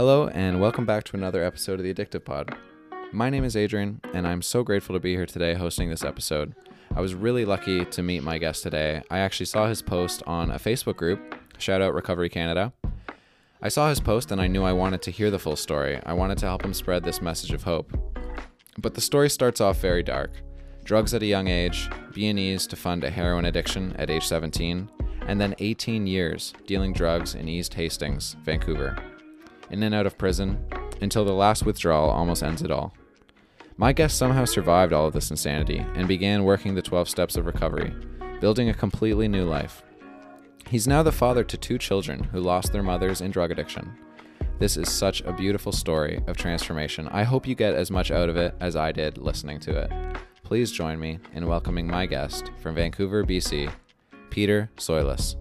[0.00, 2.56] Hello, and welcome back to another episode of the Addictive Pod.
[3.12, 6.54] My name is Adrian, and I'm so grateful to be here today hosting this episode.
[6.96, 9.02] I was really lucky to meet my guest today.
[9.10, 12.72] I actually saw his post on a Facebook group, shout out Recovery Canada.
[13.60, 16.00] I saw his post and I knew I wanted to hear the full story.
[16.06, 17.92] I wanted to help him spread this message of hope.
[18.78, 20.30] But the story starts off very dark.
[20.82, 24.90] Drugs at a young age, being eased to fund a heroin addiction at age 17,
[25.26, 28.96] and then 18 years dealing drugs in East Hastings, Vancouver.
[29.70, 30.64] In and out of prison,
[31.00, 32.92] until the last withdrawal almost ends it all.
[33.76, 37.46] My guest somehow survived all of this insanity and began working the 12 steps of
[37.46, 37.94] recovery,
[38.40, 39.82] building a completely new life.
[40.68, 43.96] He's now the father to two children who lost their mothers in drug addiction.
[44.58, 47.08] This is such a beautiful story of transformation.
[47.08, 49.90] I hope you get as much out of it as I did listening to it.
[50.44, 53.72] Please join me in welcoming my guest from Vancouver, BC,
[54.28, 55.36] Peter Soiles.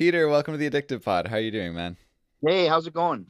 [0.00, 1.28] Peter, welcome to the Addictive Pod.
[1.28, 1.98] How are you doing, man?
[2.40, 3.26] Hey, how's it going?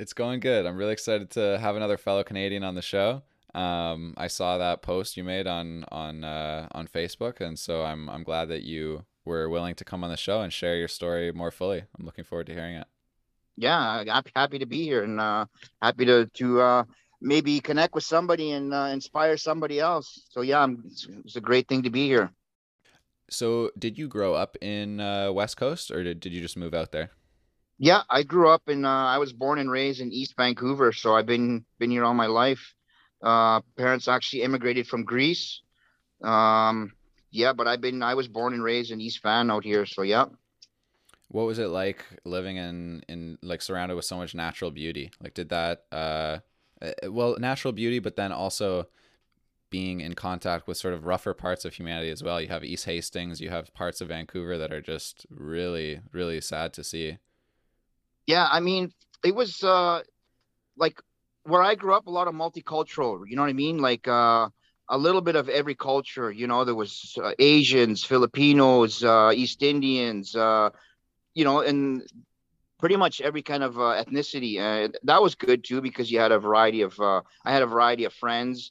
[0.00, 0.66] It's going good.
[0.66, 3.22] I'm really excited to have another fellow Canadian on the show.
[3.54, 8.10] Um, I saw that post you made on on uh, on Facebook, and so I'm
[8.10, 11.30] I'm glad that you were willing to come on the show and share your story
[11.30, 11.84] more fully.
[11.96, 12.88] I'm looking forward to hearing it.
[13.56, 13.78] Yeah,
[14.10, 15.46] I'm happy to be here and uh,
[15.80, 16.84] happy to to uh,
[17.20, 20.26] maybe connect with somebody and uh, inspire somebody else.
[20.30, 22.32] So yeah, I'm, it's, it's a great thing to be here.
[23.30, 26.74] So, did you grow up in uh, West Coast, or did, did you just move
[26.74, 27.10] out there?
[27.78, 28.84] Yeah, I grew up in.
[28.84, 32.14] Uh, I was born and raised in East Vancouver, so I've been been here all
[32.14, 32.74] my life.
[33.22, 35.62] Uh, parents actually immigrated from Greece.
[36.22, 36.92] Um,
[37.30, 38.02] yeah, but I've been.
[38.02, 40.26] I was born and raised in East Van out here, so yeah.
[41.28, 45.12] What was it like living in in like surrounded with so much natural beauty?
[45.22, 46.38] Like, did that uh,
[46.82, 48.88] uh well, natural beauty, but then also
[49.70, 52.40] being in contact with sort of rougher parts of humanity as well.
[52.40, 56.72] You have East Hastings, you have parts of Vancouver that are just really, really sad
[56.74, 57.18] to see.
[58.26, 58.92] Yeah, I mean,
[59.24, 60.02] it was uh
[60.76, 61.00] like
[61.44, 63.22] where I grew up, a lot of multicultural.
[63.26, 63.78] You know what I mean?
[63.78, 64.48] Like uh
[64.88, 66.30] a little bit of every culture.
[66.30, 70.70] You know, there was uh, Asians, Filipinos, uh, East Indians, uh,
[71.34, 72.02] you know, and
[72.78, 74.58] pretty much every kind of uh, ethnicity.
[74.58, 76.98] And that was good too because you had a variety of.
[76.98, 78.70] Uh, I had a variety of friends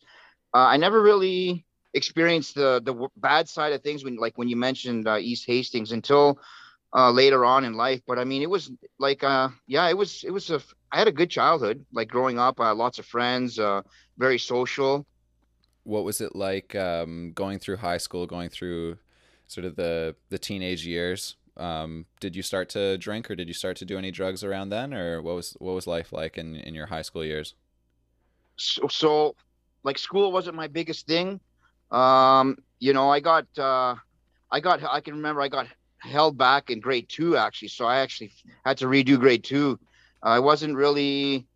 [0.53, 4.55] uh, I never really experienced the the bad side of things when like when you
[4.55, 6.39] mentioned uh, East Hastings until
[6.95, 8.01] uh, later on in life.
[8.07, 11.07] But I mean, it was like uh, yeah, it was it was a I had
[11.07, 11.85] a good childhood.
[11.91, 13.81] Like growing up, I had lots of friends, uh,
[14.17, 15.05] very social.
[15.83, 18.97] What was it like um, going through high school, going through
[19.47, 21.35] sort of the the teenage years?
[21.55, 24.69] Um, did you start to drink, or did you start to do any drugs around
[24.69, 27.55] then, or what was what was life like in in your high school years?
[28.57, 29.35] So, so
[29.83, 31.39] like school wasn't my biggest thing.
[31.91, 33.95] Um, you know, I got uh,
[34.51, 35.67] I got I can remember I got
[35.99, 38.31] held back in grade two actually, so I actually
[38.65, 39.79] had to redo grade two.
[40.23, 41.47] Uh, I wasn't really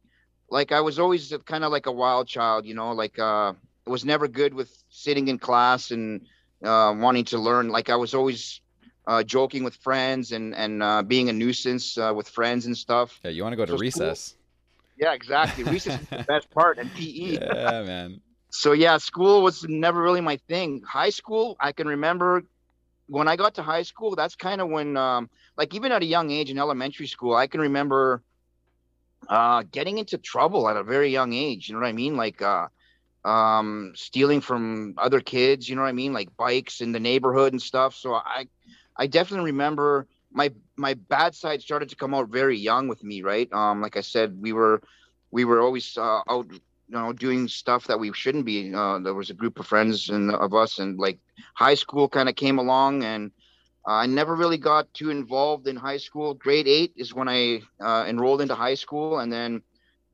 [0.50, 3.54] like I was always kind of like a wild child, you know, like uh,
[3.86, 6.22] was never good with sitting in class and
[6.64, 7.70] uh, wanting to learn.
[7.70, 8.62] Like I was always
[9.08, 13.20] uh, joking with friends and and uh, being a nuisance uh, with friends and stuff.
[13.24, 14.36] Yeah, you want to go to so recess.
[15.02, 15.64] Yeah, exactly.
[15.64, 17.40] Recess is the best part, and PE.
[17.42, 18.22] Yeah, man.
[18.52, 20.84] so yeah, school was never really my thing.
[20.88, 22.44] High school, I can remember
[23.08, 24.16] when I got to high school.
[24.16, 27.48] That's kind of when, um, like, even at a young age in elementary school, I
[27.48, 28.22] can remember
[29.28, 31.68] uh, getting into trouble at a very young age.
[31.68, 32.16] You know what I mean?
[32.16, 32.68] Like, uh,
[33.26, 35.68] um, stealing from other kids.
[35.68, 36.14] You know what I mean?
[36.14, 37.96] Like bikes in the neighborhood and stuff.
[37.96, 38.48] So I,
[38.98, 43.22] I definitely remember my my bad side started to come out very young with me,
[43.22, 43.52] right?
[43.54, 44.82] Um, like I said, we were
[45.32, 48.74] we were always uh, out, you know, doing stuff that we shouldn't be.
[48.74, 51.20] Uh, there was a group of friends and of us, and like
[51.56, 53.32] high school kind of came along, and
[53.86, 56.34] I never really got too involved in high school.
[56.34, 59.62] Grade eight is when I uh, enrolled into high school, and then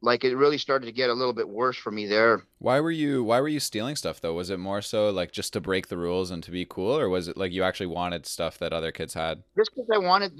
[0.01, 2.43] like it really started to get a little bit worse for me there.
[2.59, 4.33] Why were you why were you stealing stuff though?
[4.33, 7.09] Was it more so like just to break the rules and to be cool or
[7.09, 9.43] was it like you actually wanted stuff that other kids had?
[9.57, 10.33] Just cuz I wanted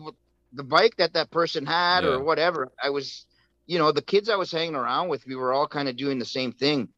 [0.53, 2.11] the bike that that person had yeah.
[2.11, 2.71] or whatever.
[2.81, 3.25] I was
[3.67, 6.17] you know, the kids I was hanging around with, we were all kind of doing
[6.19, 6.89] the same thing.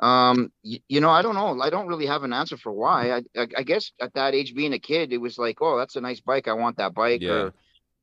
[0.00, 1.60] Um, you, you, know, I don't know.
[1.60, 3.10] I don't really have an answer for why.
[3.10, 5.96] I, I, I guess at that age, being a kid, it was like, oh, that's
[5.96, 6.48] a nice bike.
[6.48, 7.20] I want that bike.
[7.20, 7.30] Yeah.
[7.30, 7.54] Or,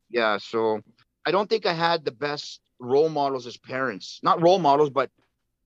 [0.10, 0.38] yeah.
[0.38, 0.82] So
[1.26, 4.20] I don't think I had the best role models as parents.
[4.24, 5.10] Not role models, but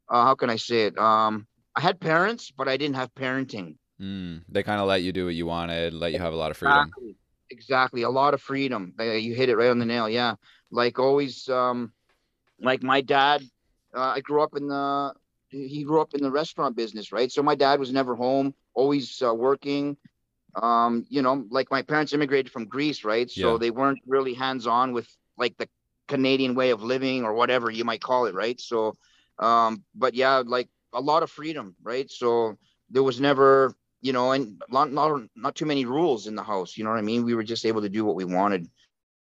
[0.10, 0.98] uh, how can I say it?
[0.98, 3.78] Um, I had parents, but I didn't have parenting.
[4.02, 6.52] Mm, they kind of let you do what you wanted, let you have a lot
[6.52, 6.78] of freedom.
[6.78, 7.16] Exactly.
[7.50, 8.02] exactly.
[8.04, 8.94] A lot of freedom.
[9.00, 10.10] You hit it right on the nail.
[10.10, 10.36] Yeah.
[10.72, 11.94] Like always, um,
[12.60, 13.44] like my dad,
[13.96, 15.14] uh, I grew up in the,
[15.50, 17.32] he grew up in the restaurant business, right?
[17.32, 19.98] So my dad was never home, always uh, working.
[20.56, 23.30] um, you know, like my parents immigrated from Greece, right?
[23.30, 23.58] So Yeah.
[23.58, 25.08] they weren't really hands on with
[25.38, 25.68] like the
[26.08, 28.60] Canadian way of living or whatever you might call it, right?
[28.60, 28.96] So,
[29.40, 32.10] um, but yeah, like a lot of freedom, right?
[32.10, 32.58] So
[32.90, 36.78] there was never, you know, and not not not too many rules in the house.
[36.78, 37.24] You know what I mean?
[37.24, 38.70] We were just able to do what we wanted.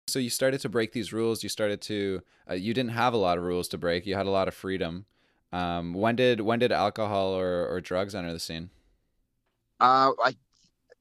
[0.07, 1.41] So you started to break these rules.
[1.41, 2.21] You started to.
[2.49, 4.05] Uh, you didn't have a lot of rules to break.
[4.05, 5.05] You had a lot of freedom.
[5.51, 8.69] Um, when did when did alcohol or, or drugs enter the scene?
[9.79, 10.35] Uh, I,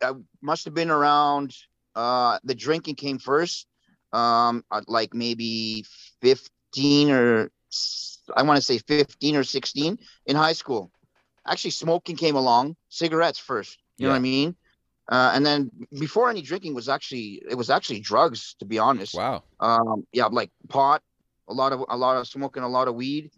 [0.03, 1.55] I must have been around.
[1.95, 3.67] Uh, the drinking came first.
[4.15, 5.85] Um, like maybe
[6.21, 7.51] fifteen or
[8.37, 10.93] I want to say fifteen or sixteen in high school.
[11.47, 12.77] Actually, smoking came along.
[12.89, 13.77] Cigarettes first.
[13.99, 14.57] You know what I mean?
[15.11, 18.55] Uh, and then before any drinking was actually it was actually drugs.
[18.61, 19.15] To be honest.
[19.15, 19.43] Wow.
[19.59, 21.03] Um, yeah, like pot,
[21.49, 23.33] a lot of a lot of smoking, a lot of weed,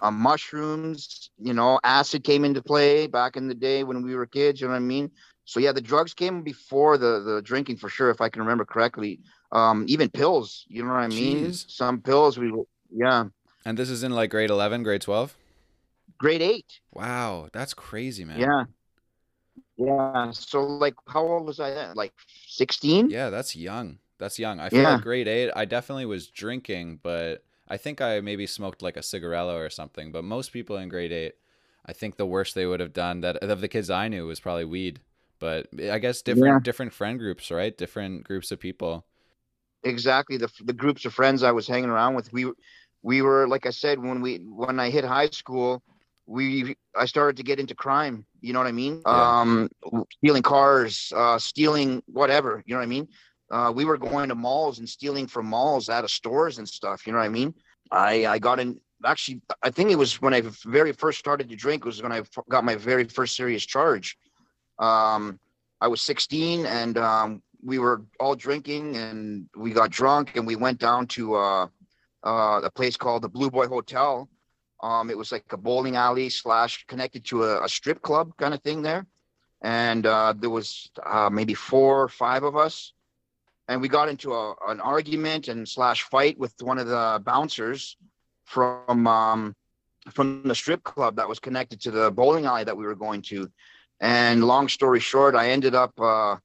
[0.00, 1.30] uh, mushrooms.
[1.38, 4.60] You know, acid came into play back in the day when we were kids.
[4.60, 5.10] You know what I mean?
[5.44, 8.64] So yeah, the drugs came before the the drinking for sure, if I can remember
[8.64, 9.20] correctly.
[9.52, 10.64] Um, even pills.
[10.68, 11.50] You know what I mean?
[11.50, 11.70] Jeez.
[11.70, 12.52] Some pills we,
[12.90, 13.26] yeah,
[13.64, 15.36] And this is in like grade eleven, grade twelve.
[16.18, 16.80] grade eight.
[16.92, 18.40] Wow, that's crazy, man.
[18.40, 18.64] Yeah.
[19.76, 20.30] Yeah.
[20.32, 21.94] So like, how old was I then?
[21.96, 22.12] Like
[22.46, 23.10] sixteen?
[23.10, 23.98] Yeah, that's young.
[24.18, 24.60] That's young.
[24.60, 24.92] I feel Yeah.
[24.92, 29.00] like grade eight, I definitely was drinking, but I think I maybe smoked like a
[29.00, 30.12] cigarello or something.
[30.12, 31.34] But most people in grade eight,
[31.84, 34.40] I think the worst they would have done that of the kids I knew was
[34.40, 35.00] probably weed.
[35.38, 36.60] But I guess different Yeah.
[36.62, 37.76] different friend groups, right?
[37.76, 39.04] Different groups of people.
[39.84, 42.32] Exactly the the groups of friends I was hanging around with.
[42.32, 42.50] We
[43.02, 45.82] we were like I said when we when I hit high school,
[46.26, 48.26] we I started to get into crime.
[48.40, 49.02] You know what I mean?
[49.06, 49.40] Yeah.
[49.40, 49.68] Um,
[50.18, 52.62] stealing cars, uh, stealing whatever.
[52.66, 53.08] You know what I mean?
[53.50, 57.06] Uh, we were going to malls and stealing from malls out of stores and stuff.
[57.06, 57.54] You know what I mean?
[57.90, 58.80] I I got in.
[59.04, 62.22] Actually, I think it was when I very first started to drink was when I
[62.48, 64.16] got my very first serious charge.
[64.78, 65.38] Um,
[65.80, 70.54] I was 16 and um, we were all drinking and we got drunk and we
[70.54, 71.66] went down to uh,
[72.24, 74.28] uh, a place called the Blue Boy Hotel.
[74.80, 78.54] Um, it was like a bowling alley slash connected to a, a strip club kind
[78.54, 79.04] of thing there.
[79.62, 82.92] And uh, there was uh, maybe four or five of us.
[83.68, 87.96] And we got into a, an argument and slash fight with one of the bouncers
[88.44, 89.56] from um,
[90.12, 93.22] from the strip club that was connected to the bowling alley that we were going
[93.22, 93.50] to.
[93.98, 96.36] And long story short, I ended up uh,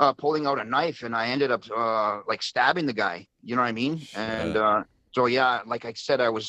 [0.00, 3.16] uh, pulling out a knife and I ended up uh, like stabbing the guy.
[3.48, 3.94] You know what I mean?
[4.16, 4.82] And uh,
[5.16, 6.46] so yeah, like I said, I was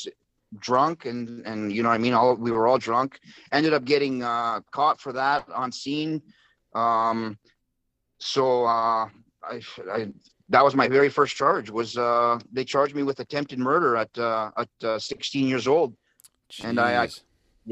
[0.68, 2.14] drunk and and you know what I mean.
[2.20, 3.20] All we were all drunk.
[3.58, 6.22] Ended up getting uh, caught for that on scene.
[6.84, 7.38] Um,
[8.20, 9.04] so uh,
[9.54, 9.56] I,
[9.98, 10.00] I
[10.54, 11.70] that was my very first charge.
[11.70, 15.94] Was uh, they charged me with attempted murder at uh, at uh, 16 years old.
[16.64, 17.08] And I- I-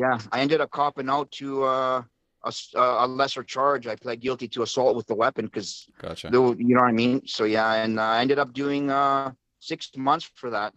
[0.04, 2.04] Yeah, I ended up copping out to uh,
[2.44, 3.88] a, a lesser charge.
[3.88, 6.30] I pled guilty to assault with the weapon because gotcha.
[6.32, 7.22] you know what I mean.
[7.26, 10.74] So yeah, and uh, I ended up doing uh, six months for that.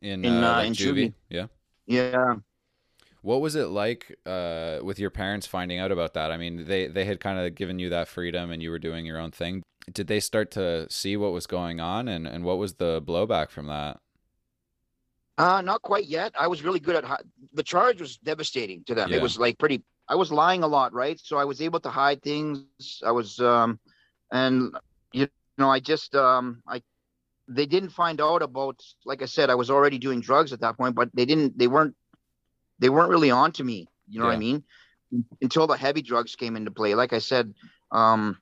[0.00, 0.94] In, in, uh, uh, like in juvie?
[0.94, 1.14] juvie.
[1.28, 1.46] Yeah.
[1.86, 2.34] Yeah.
[3.22, 6.32] What was it like uh, with your parents finding out about that?
[6.32, 9.06] I mean, they they had kind of given you that freedom, and you were doing
[9.06, 9.62] your own thing.
[9.92, 13.50] Did they start to see what was going on, and and what was the blowback
[13.50, 14.00] from that?
[15.38, 16.32] Uh, not quite yet.
[16.38, 17.22] I was really good at hi-
[17.52, 19.10] the charge was devastating to them.
[19.10, 19.16] Yeah.
[19.16, 19.82] It was like pretty.
[20.08, 21.18] I was lying a lot, right?
[21.22, 23.00] So I was able to hide things.
[23.04, 23.78] I was, um,
[24.30, 24.74] and
[25.12, 25.28] you
[25.58, 26.82] know, I just, um, I,
[27.48, 28.80] they didn't find out about.
[29.04, 31.58] Like I said, I was already doing drugs at that point, but they didn't.
[31.58, 31.94] They weren't.
[32.78, 33.88] They weren't really on to me.
[34.08, 34.64] You know what I mean?
[35.40, 36.94] Until the heavy drugs came into play.
[36.94, 37.52] Like I said,
[37.90, 38.38] um,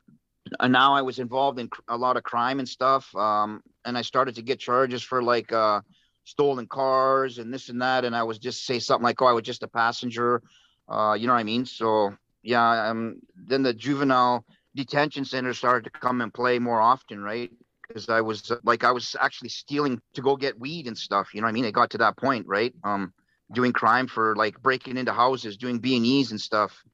[0.61, 3.15] and now I was involved in cr- a lot of crime and stuff.
[3.17, 5.81] Um, and I started to get charges for like, uh
[6.25, 9.33] stolen cars and this and that and i was just say something like oh i
[9.33, 10.43] was just a passenger
[10.91, 14.45] uh you know what i mean so yeah um then the juvenile
[14.77, 17.51] detention center started to come and play more often right
[17.89, 21.31] because i was uh, like i was actually stealing to go get weed and stuff
[21.35, 23.13] you know what i mean it got to that point right um
[23.53, 26.85] doing crime for like breaking into houses doing b and e's and stuff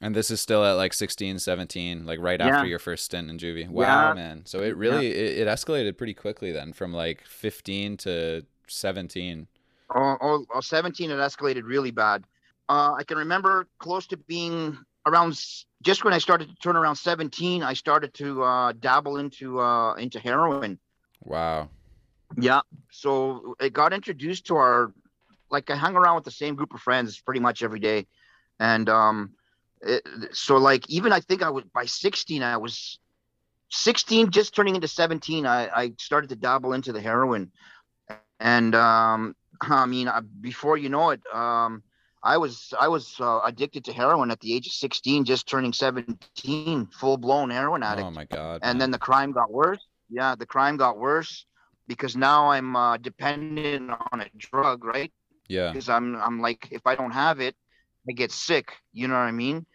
[0.00, 2.42] And this is still at like 16, 17, like right Yeah.
[2.42, 3.68] after your first stint in juvie.
[3.68, 4.10] Wow, Yeah.
[4.10, 4.44] man.
[4.46, 9.46] So it really it, it escalated pretty quickly then from like 15 to 17.
[9.94, 12.24] Oh, oh, oh 17, it escalated really bad.
[12.72, 15.38] Uh, I can remember close to being around
[15.82, 19.92] just when I started to turn around 17, I started to uh, dabble into uh,
[19.96, 20.78] into heroin.
[21.22, 21.68] Wow.
[22.38, 22.62] Yeah.
[22.90, 24.94] So it got introduced to our,
[25.50, 28.06] like I hung around with the same group of friends pretty much every day.
[28.58, 29.32] And um,
[29.82, 30.02] it,
[30.32, 32.98] so like, even I think I was by 16, I was
[33.70, 37.52] 16, just turning into 17, I, I started to dabble into the heroin.
[38.40, 41.82] And um, I mean, I, before you know it, um,
[42.24, 45.72] I was I was uh, addicted to heroin at the age of 16, just turning
[45.72, 48.06] 17, full blown heroin addict.
[48.06, 48.60] Oh my god.
[48.62, 48.78] and man.
[48.78, 49.84] then the crime got worse.
[50.08, 51.46] Yeah, the crime got worse
[51.88, 55.12] because now I'm uh, dependent on a drug, right?
[55.48, 55.72] yeah.
[55.72, 57.56] Because I'm I'm like if I don't have it,
[58.08, 58.72] I get sick.
[58.92, 59.66] You know what I mean?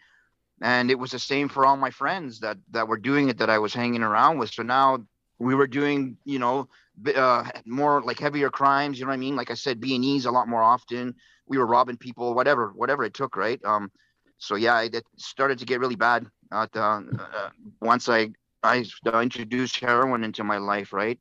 [0.61, 3.49] And it was the same for all my friends that that were doing it that
[3.49, 4.51] I was hanging around with.
[4.51, 5.05] So now
[5.39, 6.67] we were doing, you know,
[7.15, 8.99] uh, more like heavier crimes.
[8.99, 9.35] You know what I mean?
[9.35, 11.15] Like I said, B and E's a lot more often.
[11.47, 13.63] We were robbing people, whatever, whatever it took, right?
[13.63, 13.91] Um,
[14.37, 16.27] so yeah, it, started to get really bad.
[16.51, 17.49] At, uh, uh,
[17.81, 18.29] once I
[18.63, 18.85] I
[19.21, 21.19] introduced heroin into my life, right?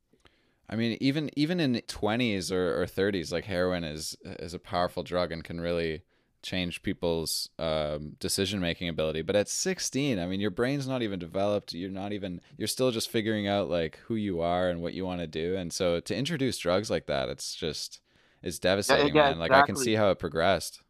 [0.69, 5.03] I mean, even even in twenties or, or thirties, like heroin is is a powerful
[5.03, 6.01] drug and can really
[6.43, 9.21] change people's um, decision making ability.
[9.21, 11.73] But at sixteen, I mean, your brain's not even developed.
[11.73, 12.41] You're not even.
[12.57, 15.55] You're still just figuring out like who you are and what you want to do.
[15.55, 17.99] And so to introduce drugs like that, it's just
[18.43, 19.39] it's devastating, yeah, man.
[19.39, 20.81] Like I can see how it progressed.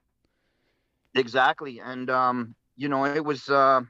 [1.16, 3.82] Exactly, and um, you know, it was uh,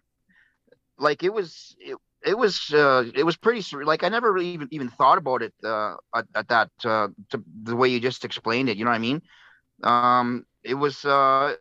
[0.97, 4.47] like it was it, it was uh, it was pretty sur- like I never really
[4.49, 8.25] even even thought about it uh, at, at that uh, to the way you just
[8.25, 8.77] explained it.
[8.77, 9.21] You know what I mean?
[9.83, 11.55] Um, it was uh,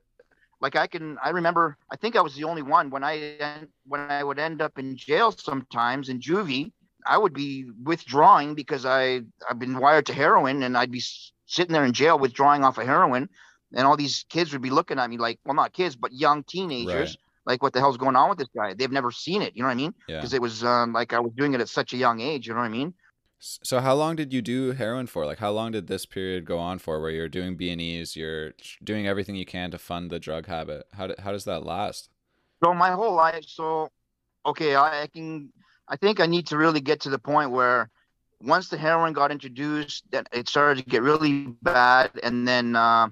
[0.60, 2.90] like I can I remember I think I was the only one.
[2.90, 6.72] When I when I would end up in jail sometimes in juvie.
[7.08, 11.02] I would be withdrawing because I I've been wired to heroin and I'd be
[11.46, 13.28] sitting there in jail withdrawing off of heroin.
[13.74, 16.42] And all these kids would be looking at me like well not kids but young
[16.42, 18.74] teenagers like what the hell's going on with this guy?
[18.74, 19.94] They've never seen it you know what I mean?
[20.08, 20.16] Yeah.
[20.16, 22.54] because it was um, like I was doing it at such a young age you
[22.54, 22.94] know what I mean
[23.38, 25.26] So how long did you do heroin for?
[25.26, 28.16] Like how long did this period go on for where you're doing B and E's,
[28.16, 30.86] you're doing everything you can to fund the drug habit?
[30.94, 32.08] How, do, how does that last?
[32.62, 33.88] so my whole life so
[34.44, 35.52] okay I, I can
[35.88, 37.90] i think i need to really get to the point where
[38.40, 43.08] once the heroin got introduced that it started to get really bad and then uh,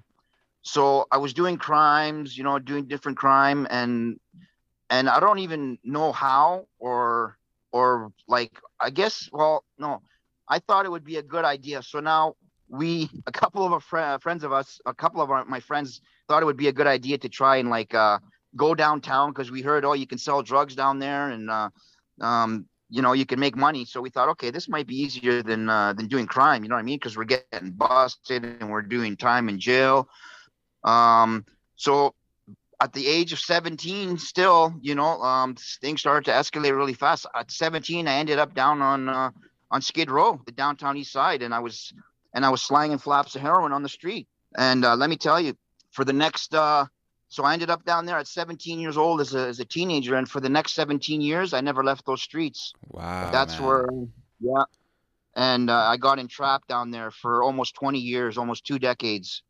[0.62, 4.18] so i was doing crimes you know doing different crime and
[4.90, 7.36] and i don't even know how or
[7.72, 10.00] or like i guess well no
[10.48, 11.82] i thought it would be a good idea.
[11.82, 12.34] So now
[12.68, 16.00] we a couple of our fr- friends of us a couple of our, my friends
[16.28, 18.18] thought it would be a good idea to try and like uh
[18.56, 21.68] go downtown because we heard oh you can sell drugs down there and uh,
[22.20, 23.84] um, you know you can make money.
[23.84, 26.76] So we thought okay this might be easier than uh, than doing crime you know
[26.76, 26.98] what i mean?
[26.98, 30.08] Because we're getting busted and we're doing time in jail.
[30.84, 31.44] Um,
[31.76, 32.14] so
[32.80, 37.26] at the age of 17 still you know um, things started to escalate really fast.
[37.34, 39.30] At 17 i ended up down on uh,
[39.74, 41.92] on skid row the downtown east side and i was
[42.34, 44.26] and i was slanging flaps of heroin on the street
[44.56, 45.52] and uh, let me tell you
[45.90, 46.84] for the next uh,
[47.34, 50.14] so I ended up down there at 17 years old as a, as a teenager,
[50.14, 52.72] and for the next 17 years, I never left those streets.
[52.92, 53.30] Wow.
[53.32, 53.66] That's man.
[53.66, 53.88] where,
[54.38, 54.64] yeah.
[55.34, 59.42] And uh, I got entrapped down there for almost 20 years, almost two decades.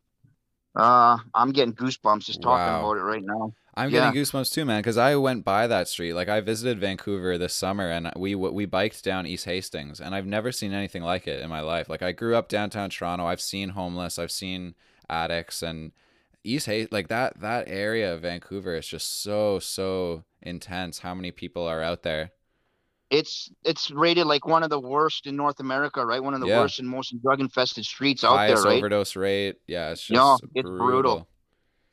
[0.74, 2.80] Uh, I'm getting goosebumps just talking Wow.
[2.80, 3.52] about it right now.
[3.76, 4.06] I'm Yeah.
[4.12, 6.12] getting goosebumps too, man, because I went by that street.
[6.14, 10.26] Like I visited Vancouver this summer, and we we biked down East Hastings, and I've
[10.26, 11.88] never seen anything like it in my life.
[11.88, 13.26] Like I grew up downtown Toronto.
[13.26, 14.18] I've seen homeless.
[14.18, 14.74] I've seen
[15.10, 15.92] addicts, and
[16.44, 21.00] East Hastings, like that that area of Vancouver is just so so intense.
[21.00, 22.30] How many people are out there?
[23.10, 26.22] It's it's rated like one of the worst in North America, right?
[26.22, 26.60] One of the Yeah.
[26.60, 28.78] worst and most drug infested streets out there, right?
[28.78, 29.56] overdose rate.
[29.66, 30.86] Yeah, it's just No, it's brutal.
[30.86, 31.28] brutal.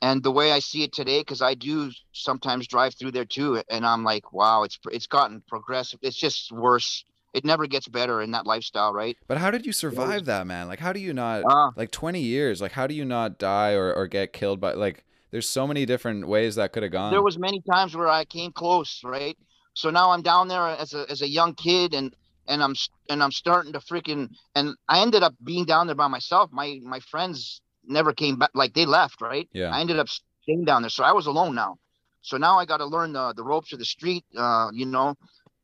[0.02, 3.62] And the way I see it today, because I do sometimes drive through there too,
[3.70, 6.00] and I'm like, wow, it's it's gotten progressive.
[6.02, 7.04] It's just worse.
[7.32, 9.16] It never gets better in that lifestyle, right?
[9.26, 10.68] But how did you survive that, man?
[10.68, 12.60] Like, how do you not Uh, like 20 years?
[12.60, 15.04] Like, how do you not die or, or get killed by like?
[15.30, 17.10] There's so many different ways that could have gone.
[17.10, 19.38] there was many times where I came close, right?
[19.72, 22.14] So now I'm down there as a as a young kid, and
[22.48, 22.74] and I'm
[23.08, 26.50] and I'm starting to freaking and I ended up being down there by myself.
[26.52, 29.48] My my friends never came back, like they left, right?
[29.52, 29.70] yeah.
[29.70, 31.78] I ended up staying down there, so I was alone now.
[32.22, 35.16] So now I got to learn the the ropes of the street, uh, you know,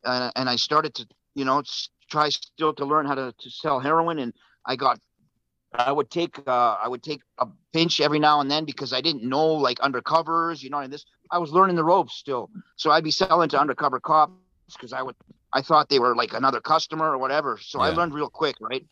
[0.04, 1.62] uh, and I started to, you know,
[2.10, 4.32] try still to learn how to, to sell heroin, and
[4.64, 4.98] I got,
[5.72, 9.00] I would take, uh, I would take a pinch every now and then because I
[9.00, 12.50] didn't know like undercovers, you know, and this I was learning the ropes still.
[12.76, 14.32] So I'd be selling to undercover cops
[14.72, 15.16] because I would,
[15.52, 17.58] I thought they were like another customer or whatever.
[17.60, 18.84] So I learned real quick, right?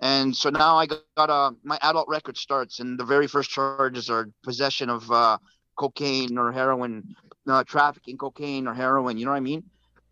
[0.00, 3.50] And so now I got, got uh, my adult record starts, and the very first
[3.50, 7.02] charges are possession of uh, cocaine or heroin,
[7.48, 9.16] uh, trafficking cocaine or heroin.
[9.18, 9.64] You know what I mean?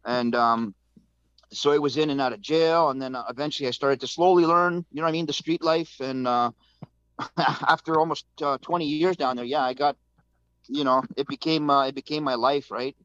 [0.05, 0.75] And um,
[1.53, 4.07] so it was in and out of jail, and then uh, eventually I started to
[4.09, 4.85] slowly learn.
[4.91, 5.27] You know what I mean?
[5.27, 6.51] The street life, and uh,
[7.37, 9.97] after almost uh, 20 years down there, yeah, I got,
[10.69, 12.97] you know, it became it became my life, right?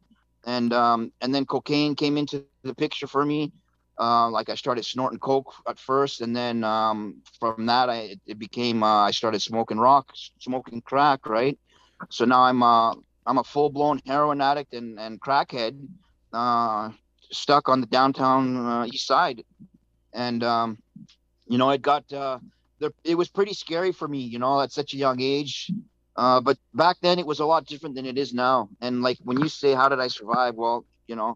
[0.46, 3.52] And um, and then cocaine came into the picture for me.
[4.00, 8.40] Uh, like I started snorting coke at first, and then um, from that I it
[8.40, 11.58] became uh, I started smoking rock, smoking crack, right?
[12.10, 12.94] so now I'm uh
[13.26, 15.88] I'm a full blown heroin addict and and crackhead,
[16.34, 16.90] uh,
[17.32, 19.44] stuck on the downtown uh, east side,
[20.14, 20.78] and um,
[21.48, 22.40] you know it got uh,
[22.80, 22.92] there.
[23.04, 25.72] It was pretty scary for me, you know, at such a young age.
[26.16, 28.70] Uh, but back then it was a lot different than it is now.
[28.82, 31.36] And like when you say, "How did I survive?" Well, you know,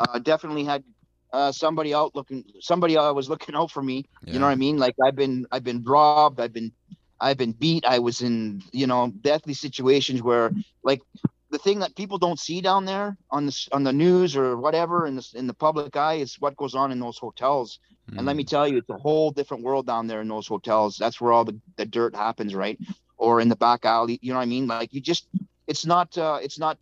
[0.00, 0.84] uh, definitely had
[1.32, 4.04] uh, somebody out looking, somebody was looking out for me.
[4.26, 4.34] Yeah.
[4.34, 4.78] You know what I mean?
[4.78, 6.72] Like I've been, I've been robbed, I've been,
[7.20, 7.84] I've been beat.
[7.86, 11.02] I was in, you know, deathly situations where, like,
[11.50, 15.06] the thing that people don't see down there on the on the news or whatever
[15.06, 17.78] in the in the public eye is what goes on in those hotels.
[18.16, 18.48] And let me Mm.
[18.48, 20.96] tell you, it's a whole different world down there in those hotels.
[20.96, 22.78] That's where all the, the dirt happens, right?
[23.18, 24.18] Or in the back alley.
[24.22, 24.66] You know what I mean?
[24.66, 25.28] Like you just,
[25.66, 26.76] it's not, uh, it's not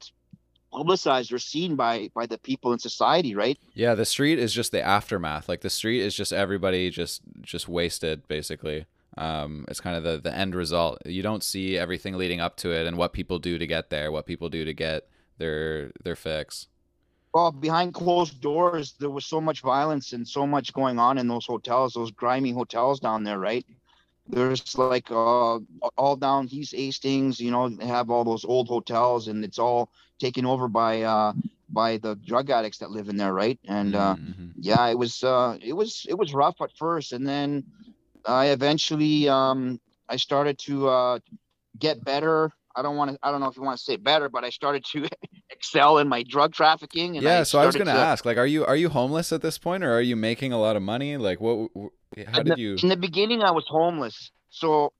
[0.78, 3.58] publicized or seen by by the people in society, right?
[3.74, 5.48] Yeah, the street is just the aftermath.
[5.48, 8.86] Like the street is just everybody just just wasted basically.
[9.16, 10.98] Um, it's kind of the the end result.
[11.04, 14.12] You don't see everything leading up to it and what people do to get there,
[14.12, 15.08] what people do to get
[15.38, 16.68] their their fix.
[17.34, 21.26] Well, behind closed doors, there was so much violence and so much going on in
[21.28, 23.66] those hotels, those grimy hotels down there, right?
[24.30, 25.58] There's like uh,
[25.96, 29.90] all down East Hastings, you know, they have all those old hotels, and it's all
[30.18, 31.32] taken over by uh,
[31.70, 33.58] by the drug addicts that live in there, right?
[33.68, 34.52] And uh, Mhm.
[34.60, 37.64] yeah, it was uh, it was it was rough at first, and then
[38.26, 41.18] I eventually um, I started to uh,
[41.78, 42.50] get better.
[42.76, 43.18] I don't want to.
[43.22, 45.08] I don't know if you want to say better, but I started to
[45.50, 47.16] excel in my drug trafficking.
[47.16, 49.42] And yeah, so I was gonna to- ask, like, are you are you homeless at
[49.42, 51.16] this point, or are you making a lot of money?
[51.16, 51.70] Like, what?
[52.16, 52.76] How in did the, you?
[52.82, 54.30] In the beginning, I was homeless.
[54.50, 54.92] So,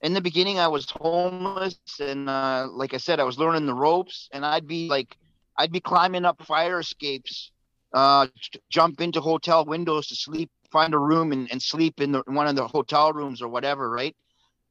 [0.00, 3.74] in the beginning, I was homeless, and uh, like I said, I was learning the
[3.74, 5.16] ropes, and I'd be like,
[5.56, 7.52] I'd be climbing up fire escapes,
[7.92, 8.26] uh,
[8.70, 12.34] jump into hotel windows to sleep, find a room, and, and sleep in the in
[12.34, 14.16] one of the hotel rooms or whatever, right?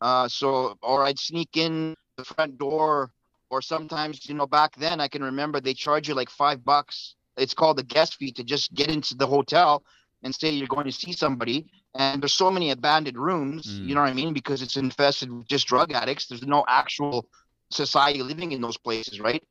[0.01, 3.11] Uh, so, or I'd sneak in the front door,
[3.49, 7.15] or sometimes, you know, back then I can remember they charge you like five bucks.
[7.37, 9.83] It's called the guest fee to just get into the hotel
[10.23, 13.87] and say you're going to see somebody and there's so many abandoned rooms Mm.
[13.87, 14.33] you know what i mean?
[14.33, 16.27] Because it's infested with just drug addicts.
[16.27, 17.25] There's no actual
[17.71, 19.43] society living in those places right?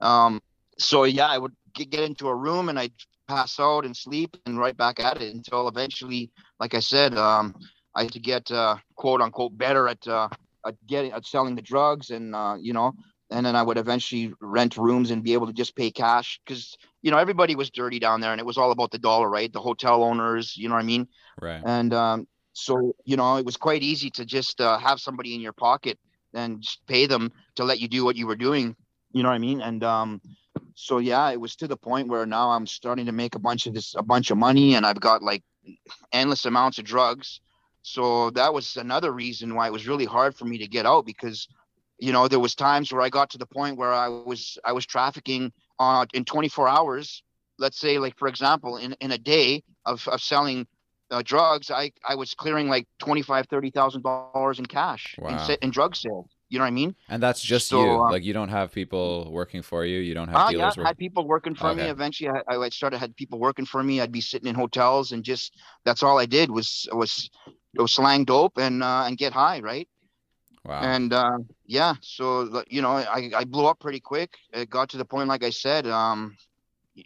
[0.00, 0.40] Um
[0.78, 2.92] so yeah i would get, get into a room and i'd
[3.28, 7.54] pass out and sleep and right back at it until eventually like i said um
[7.94, 10.28] i had to get uh quote unquote better at uh
[10.66, 12.92] at getting at selling the drugs and uh you know
[13.30, 16.76] and then i would eventually rent rooms and be able to just pay cash because
[17.02, 19.52] you know everybody was dirty down there and it was all about the dollar right?
[19.52, 21.08] The hotel owners you know what i mean?
[21.40, 21.62] Right.
[21.64, 25.40] and um, so you know it was quite easy to just uh, have somebody in
[25.40, 25.98] your pocket
[26.34, 28.76] and just pay them to let you do what you were doing
[29.12, 29.60] you know what i mean?
[29.60, 30.20] And um,
[30.74, 33.66] so yeah it was to the point where now i'm starting to make a bunch
[33.66, 35.42] of this a bunch of money and i've got like
[36.12, 37.40] endless amounts of drugs.
[37.82, 41.06] So that was another reason why it was really hard for me to get out
[41.06, 41.48] because
[42.00, 44.72] you know there was times where i got to the point where i was i
[44.72, 47.22] was trafficking uh, in 24 hours
[47.58, 50.66] let's say like for example in, in a day of, of selling
[51.12, 55.18] uh, drugs, I, I was clearing like twenty five, thirty thousand dollars in cash in,
[55.24, 55.38] Wow.
[55.38, 56.08] sa- in drug sales.
[56.34, 56.94] You know what I mean?
[57.08, 58.04] And that's just So, you.
[58.06, 59.98] uh, like, you don't have people working for you.
[59.98, 61.88] You don't have Uh, yeah, I had people working for me.
[61.88, 64.00] Eventually, I, I started had people working for me.
[64.00, 67.30] I'd be sitting in hotels and just that's all I did was was
[67.76, 69.88] was slang dope and uh, and get high, right?
[70.70, 70.96] Wow.
[70.96, 74.36] And uh, yeah, so you know, I, I blew up pretty quick.
[74.52, 76.36] It got to the point, like I said, um,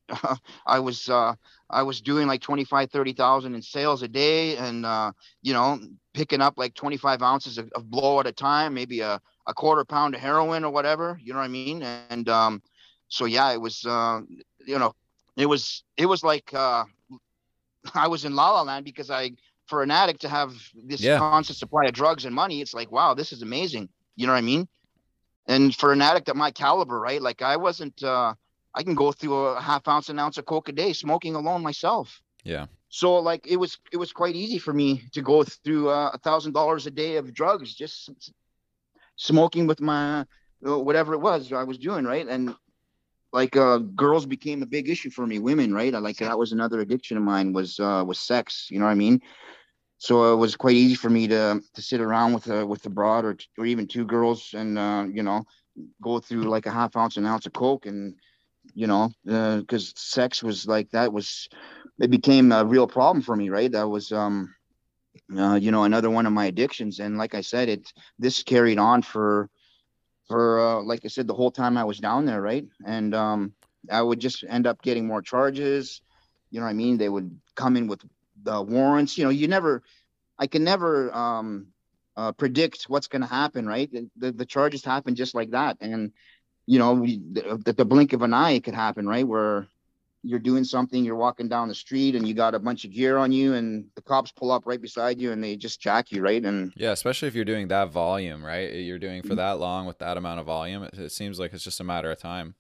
[0.67, 1.35] I was uh,
[1.71, 5.79] I was doing like 25, 30,000 in sales a day, and uh, you know,
[6.15, 9.85] picking up like 25 ounces of, of blow at a time, maybe a, a quarter
[9.85, 11.19] pound of heroin or whatever.
[11.23, 11.83] You know what I mean?
[11.83, 12.63] And um,
[13.09, 14.21] so yeah, it was uh,
[14.67, 14.81] you know,
[15.37, 16.85] it was it was like uh,
[17.95, 19.33] I was in La La Land because I
[19.67, 21.19] for an addict to have this Yeah.
[21.19, 23.89] constant supply of drugs and money, it's like wow, this is amazing.
[24.17, 24.69] You know what I mean?
[25.47, 27.21] And for an addict at my caliber, right?
[27.21, 28.03] Like I wasn't.
[28.03, 28.35] Uh,
[28.77, 31.63] I can go through a half ounce, an ounce of coke a day, smoking alone
[31.63, 32.21] myself.
[32.43, 32.67] yeah.
[32.89, 36.19] So like it was, it was quite easy for me to go through uh, a
[36.19, 38.11] thousand dollars a day of drugs, just
[39.17, 40.21] smoking with my
[40.67, 42.27] uh, whatever it was I was doing, right?
[42.27, 42.55] And
[43.35, 45.95] like uh, girls became a big issue for me, women, right?
[45.95, 48.69] I Like that was another addiction of mine was uh, was sex.
[48.71, 49.21] You know what I mean?
[49.99, 52.91] So it was quite easy for me to to sit around with a with a
[52.91, 55.45] broad or or even two girls and uh, you know
[56.03, 58.15] go through like a half ounce, an ounce of coke and
[58.75, 61.49] you know, because sex was like that was
[62.01, 63.73] it became a real problem for me, right?
[63.73, 64.55] That was um
[65.37, 68.79] uh, you know another one of my addictions, and like I said, it this carried
[68.79, 69.51] on for
[70.29, 72.67] for uh, like I said the whole time I was down there, right?
[72.87, 73.53] And um
[73.91, 76.01] I would just end up getting more charges.
[76.51, 76.99] You know what I mean?
[76.99, 78.01] They would come in with
[78.43, 79.19] the warrants.
[79.19, 79.83] You know, you never,
[80.39, 81.69] I can never um
[82.17, 83.91] uh, predict what's going to happen, right?
[83.93, 86.13] The, the, the charges happen just like that, and
[86.67, 89.27] you know, we, the, the blink of an eye, it could happen, right?
[89.27, 89.67] Where
[90.25, 93.19] you're doing something, you're walking down the street, and you got a bunch of gear
[93.19, 96.23] on you, and the cops pull up right beside you, and they just jack you,
[96.23, 96.45] right?
[96.45, 98.73] And yeah, especially if you're doing that volume, right?
[98.73, 101.65] You're doing for that long with that amount of volume, it, it seems like it's
[101.65, 102.55] just a matter of time.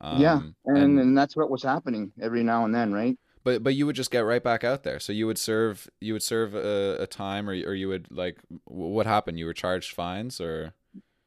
[0.00, 3.18] Um, yeah, and, and and that's what was happening every now and then, right?
[3.42, 5.00] But but you would just get right back out there.
[5.00, 8.38] So you would serve you would serve a, a time, or or you would like
[8.64, 9.38] what happened?
[9.38, 10.74] You were charged fines, or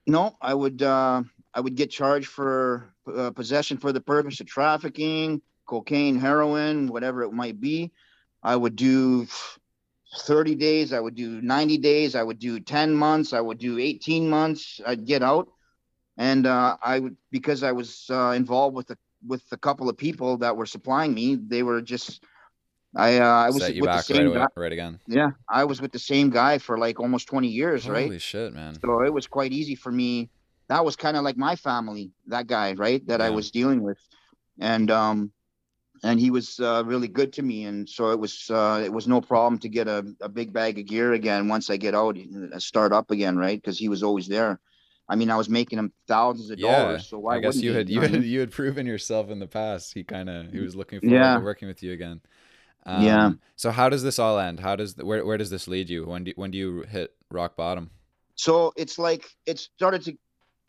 [0.08, 0.38] no?
[0.42, 1.24] I would uh,
[1.54, 7.24] I would get charged for uh, possession for the purpose of trafficking, cocaine, heroin, whatever
[7.24, 7.92] it might be.
[8.44, 9.28] I would do
[10.20, 10.94] 30 days.
[10.94, 12.16] I would do 90 days.
[12.16, 13.34] I would do 10 months.
[13.34, 14.82] I would do 18 months.
[14.86, 15.50] I'd get out,
[16.18, 19.98] and uh, I would because I was uh, involved with the with a couple of
[19.98, 21.36] people that were supplying me.
[21.36, 22.24] They were just
[22.96, 24.48] I uh, I was with the same right, away, guy.
[24.56, 25.00] right again.
[25.08, 28.06] Yeah, I was with the same guy for like almost 20 years, Holy right?
[28.06, 28.76] Holy shit, man!
[28.84, 30.30] So it was quite easy for me.
[30.68, 33.06] That was kind of like my family, that guy, right?
[33.08, 33.98] That I was dealing with,
[34.60, 35.32] and um,
[36.04, 39.08] and he was uh, really good to me, and so it was uh, it was
[39.08, 42.16] no problem to get a, a big bag of gear again once I get out,
[42.16, 43.58] and start up again, right?
[43.62, 44.60] Because he was always there.
[45.08, 47.74] I mean, I was making him thousands of Yeah, dollars, so why I guess you
[47.74, 49.94] had you had you had proven yourself in the past.
[49.94, 51.34] He kind of he was looking forward Yeah.
[51.34, 52.22] to working with you again.
[52.86, 53.32] Um, Yeah.
[53.56, 54.60] So how does this all end?
[54.60, 56.06] How does where where does this lead you?
[56.06, 57.92] When do when do you hit rock bottom?
[58.36, 60.18] so it's like it started to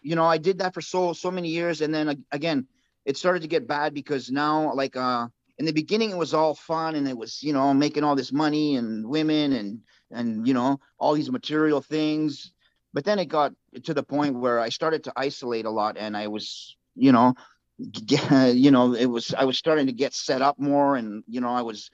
[0.00, 2.66] you know i did that for so so many years and then again
[3.04, 5.26] it started to get bad because now like uh
[5.58, 8.32] in the beginning it was all fun and it was you know making all this
[8.32, 12.52] money and women and and you know all these material things
[12.92, 13.52] but then it got
[13.84, 17.34] to the point where i started to isolate a lot and i was you know
[17.78, 21.50] you know it was i was starting to get set up more and you know
[21.50, 21.90] i was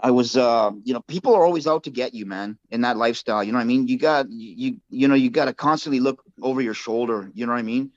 [0.00, 2.96] I was, uh, you know, people are always out to get you, man, in that
[2.96, 3.42] lifestyle.
[3.42, 3.88] You know what I mean?
[3.88, 7.30] You got, you, you know, you got to constantly look over your shoulder.
[7.34, 7.90] You know what I mean?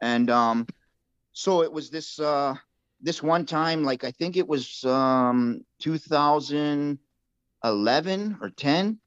[0.00, 0.66] And um,
[1.32, 2.54] so it was this, uh,
[3.00, 8.98] this one time, like I think it was um 2011 or 10.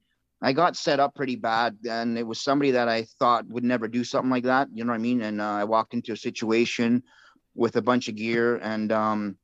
[0.42, 3.88] I got set up pretty bad, and it was somebody that I thought would never
[3.88, 4.68] do something like that.
[4.74, 5.22] You know what I mean?
[5.22, 7.02] And uh, I walked into a situation
[7.54, 9.38] with a bunch of gear, and um,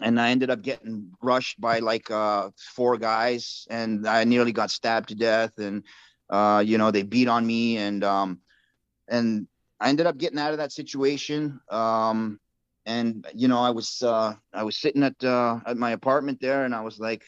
[0.00, 4.70] and I ended up getting rushed by like uh, four guys, and I nearly got
[4.70, 5.58] stabbed to death.
[5.58, 5.84] And
[6.28, 8.40] uh, you know, they beat on me, and um,
[9.06, 9.46] and
[9.80, 11.60] I ended up getting out of that situation.
[11.70, 12.40] Um,
[12.86, 16.64] and you know, I was uh, I was sitting at uh, at my apartment there,
[16.64, 17.24] and I was like,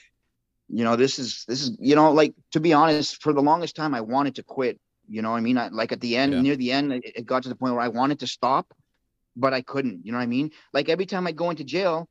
[0.68, 3.74] you know, this is this is you know, like to be honest, for the longest
[3.76, 4.78] time, I wanted to quit.
[5.08, 6.42] You know, what I mean, I, like at the end, Yeah.
[6.42, 8.72] near the end, it, it got to the point where I wanted to stop,
[9.36, 10.04] but I couldn't.
[10.04, 10.50] You know what I mean?
[10.72, 12.08] Like every time I go into jail,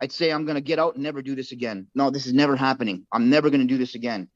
[0.00, 1.88] I'd say I'm gonna get out and never do this again.
[1.94, 3.06] No, this is never happening.
[3.12, 4.28] I'm never gonna do this again.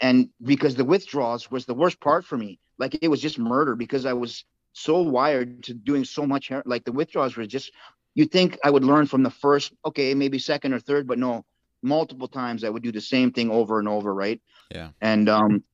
[0.00, 2.58] And because the withdrawals was the worst part for me.
[2.78, 6.52] Like it was just murder because I was so wired to doing so much.
[6.66, 7.72] Like the withdrawals were just.
[8.16, 11.44] You think I would learn from the first, okay, maybe second or third, but no,
[11.82, 14.40] multiple times I would do the same thing over and over, right?
[14.70, 14.90] Yeah.
[15.00, 15.64] And um,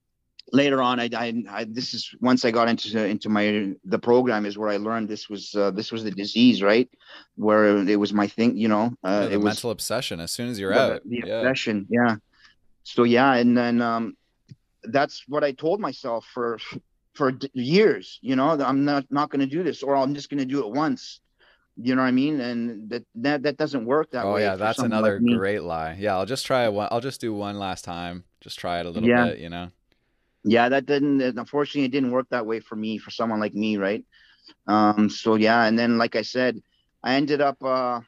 [0.50, 4.46] later on, I, I, I this is once I got into into my the program
[4.46, 6.88] is where I learned this was uh, this was the disease, right?
[7.36, 8.96] Where it was my thing, you know.
[9.04, 10.20] Uh, Yeah, the it was mental obsession.
[10.20, 12.16] As soon as you're the, out, the yeah, obsession, yeah.
[12.84, 14.16] So yeah, and then um,
[14.84, 16.58] that's what I told myself for
[17.14, 18.18] for d- years.
[18.23, 20.66] You know, I'm not not going to do this, or I'm just going to do
[20.66, 21.20] it once.
[21.77, 22.40] You know what I mean?
[22.40, 24.42] And that that that doesn't work that oh way.
[24.42, 25.96] Oh yeah, that's another like great lie.
[25.99, 26.88] Yeah, I'll just try one.
[26.90, 28.25] I'll just do one last time.
[28.40, 29.25] Just try it a little Yeah.
[29.31, 29.38] bit.
[29.38, 29.70] You know.
[30.44, 33.77] yeah that didn't unfortunately it didn't work that way for me for someone like me
[33.77, 34.05] right
[34.68, 36.57] um so yeah and then like i said
[37.03, 38.01] i ended up uh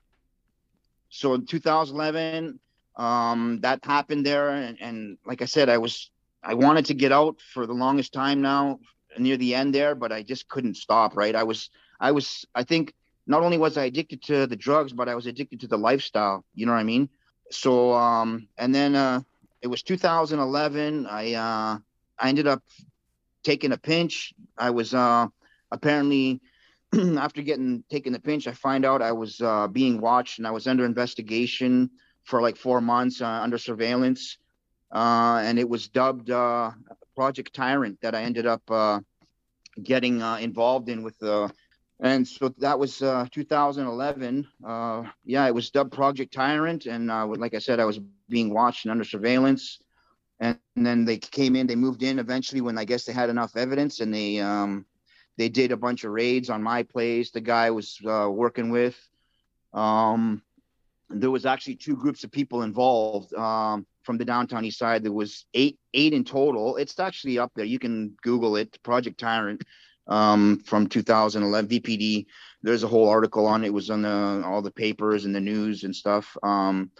[1.11, 2.61] so in 2011
[2.97, 6.11] um that happened there and, and like i said i was
[6.42, 8.78] i wanted to get out for the longest time now
[9.18, 12.62] near the end there but i just couldn't stop right i was i was i
[12.62, 12.94] think
[13.26, 16.44] not only was i addicted to the drugs but i was addicted to the lifestyle
[16.55, 17.09] you know what i mean
[17.50, 19.20] so um and then uh
[19.61, 21.78] it was 2011 i uh
[22.22, 22.62] I ended up
[23.42, 24.33] taking a pinch.
[24.57, 25.26] I was uh,
[25.72, 26.40] apparently
[26.94, 30.52] after getting taken the pinch, I find out I was uh, being watched and I
[30.52, 31.90] was under investigation
[32.24, 34.38] for like four months uh, under surveillance.
[34.92, 36.70] Uh, and it was dubbed uh,
[37.16, 39.00] Project Tyrant that I ended up uh,
[39.83, 41.16] getting involved in with.
[42.00, 44.46] And so that was uh, 2011.
[44.66, 48.52] Uh, yeah, it was dubbed Project Tyrant, and uh, like I said, I was being
[48.52, 49.78] watched and under surveillance
[50.40, 53.31] and, and then they came in they moved in eventually when i guess they had
[53.31, 54.85] enough evidence and they um
[55.38, 58.98] they did a bunch of raids on my place the guy I was working with
[59.72, 60.42] um
[61.09, 65.03] there was actually two groups of people involved um from the downtown east side.
[65.03, 66.77] There was eight eight in total.
[66.77, 67.65] It's actually up there.
[67.65, 68.83] You can Google it.
[68.83, 69.62] Project Tyrant
[70.07, 72.27] um, from 2011 VPD.
[72.62, 73.69] There's a whole article on it.
[73.69, 76.37] it was on the, all the papers and the news and stuff.
[76.43, 76.91] Um,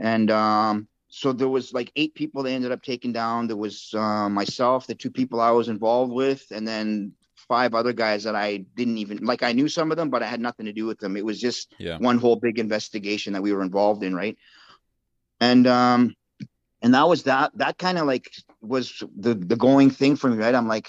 [0.00, 3.46] and um, so there was like eight people they ended up taking down.
[3.46, 7.12] There was uh, myself, the two people I was involved with, and then
[7.48, 9.42] five other guys that I didn't even like.
[9.42, 11.16] I knew some of them, but I had nothing to do with them.
[11.16, 11.98] It was just Yeah.
[11.98, 14.36] one whole big investigation that we were involved in, right?
[15.40, 16.14] And um,
[16.82, 17.52] and that was that.
[17.56, 20.54] That kind of like was the the going thing for me, right?
[20.54, 20.88] I'm like,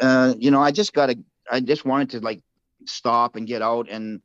[0.00, 1.16] uh, you know, I just gotta.
[1.50, 2.40] I just wanted to like
[2.86, 3.88] stop and get out.
[3.90, 4.20] And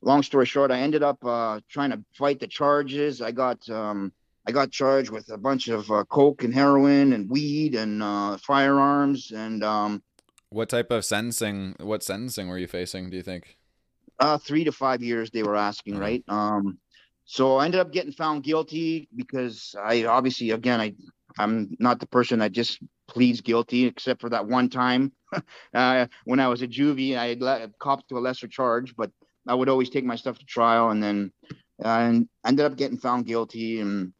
[0.00, 3.20] long story short, I ended up uh, trying to fight the charges.
[3.22, 4.12] I got um,
[4.46, 8.38] I got charged with a bunch of uh, coke and heroin and weed and uh,
[8.38, 10.02] firearms and um,
[10.50, 11.76] What type of sentencing?
[11.80, 13.10] What sentencing were you facing?
[13.10, 13.56] Do you think?
[14.18, 16.00] uh, three to five years they were asking, Mhm.
[16.00, 16.24] right?
[16.28, 16.78] Um,
[17.24, 20.94] so I ended up getting found guilty because I obviously, again, I
[21.38, 25.12] I'm not the person that just pleads guilty, except for that one time
[25.74, 27.16] uh, when I was a juvie.
[27.16, 29.10] I had let, copped to a lesser charge, but
[29.48, 31.32] I would always take my stuff to trial, and then
[31.84, 34.12] uh, and ended up getting found guilty, and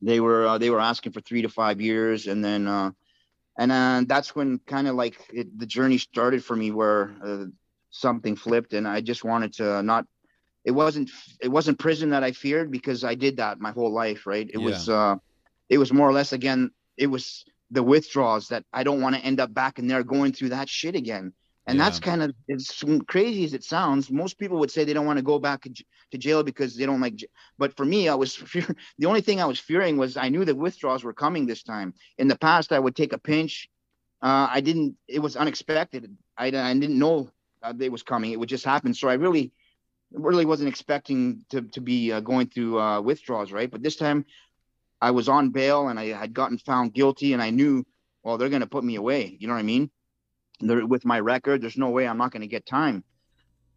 [0.00, 2.90] they were uh, they were asking for three to five years, and then uh,
[3.58, 7.44] and uh, that's when kind of like it, the journey started for me, where uh,
[7.90, 10.06] something flipped, and I just wanted to not.
[10.64, 14.26] It wasn't it wasn't prison that I feared because I did that my whole life,
[14.26, 14.48] right?
[14.52, 15.16] It was uh,
[15.68, 16.70] it was more or less again.
[16.96, 20.32] It was the withdrawals that I don't want to end up back in there going
[20.32, 21.32] through that shit again.
[21.66, 24.10] And that's kind of as crazy as it sounds.
[24.10, 25.62] Most people would say they don't want to go back
[26.12, 27.16] to jail because they don't like.
[27.16, 27.26] j-
[27.58, 30.44] But for me, I was fear- the only thing I was fearing was I knew
[30.44, 31.94] the withdrawals were coming this time.
[32.18, 33.68] In the past, I would take a pinch.
[34.22, 34.96] Uh, I didn't.
[35.08, 36.16] It was unexpected.
[36.36, 37.30] I, I didn't know
[37.62, 38.32] uh, it was coming.
[38.32, 38.92] It would just happen.
[38.94, 39.52] So I really,
[40.14, 43.70] really wasn't expecting to to be uh, going through uh, withdrawals, right?
[43.70, 44.24] But this time,
[45.00, 47.84] I was on bail and I had gotten found guilty, and I knew,
[48.22, 49.36] well, they're going to put me away.
[49.38, 49.90] You know what I mean?
[50.60, 53.04] They're, with my record, there's no way I'm not going to get time.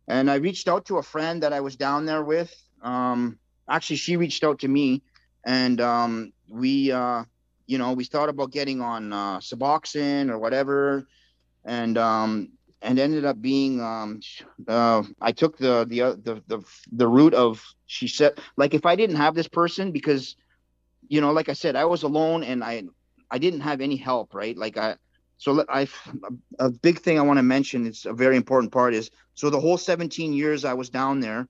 [0.08, 2.56] And I reached out to a friend that I was down there with.
[2.82, 5.04] Um, actually, she reached out to me,
[5.46, 7.24] and um, we, uh,
[7.66, 11.08] you know, we thought about getting on uh, Suboxone or whatever,
[11.66, 14.20] and um, and ended up being um,
[14.68, 16.60] uh, I took the, the uh, the the
[16.92, 20.36] the route of she said like if I didn't have this person because
[21.08, 22.84] you know like I said I was alone and I
[23.32, 24.98] I didn't have any help right like I
[25.38, 25.88] so let- I
[26.60, 29.60] a big thing I want to mention it's a very important part is so the
[29.60, 31.48] whole 17 years I was down there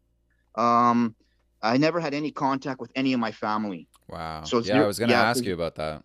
[0.56, 1.16] um
[1.62, 4.52] I never had any contact with any of my family Wow.
[4.52, 6.04] So yeah, zero- I was gonna yeah, ask you about that.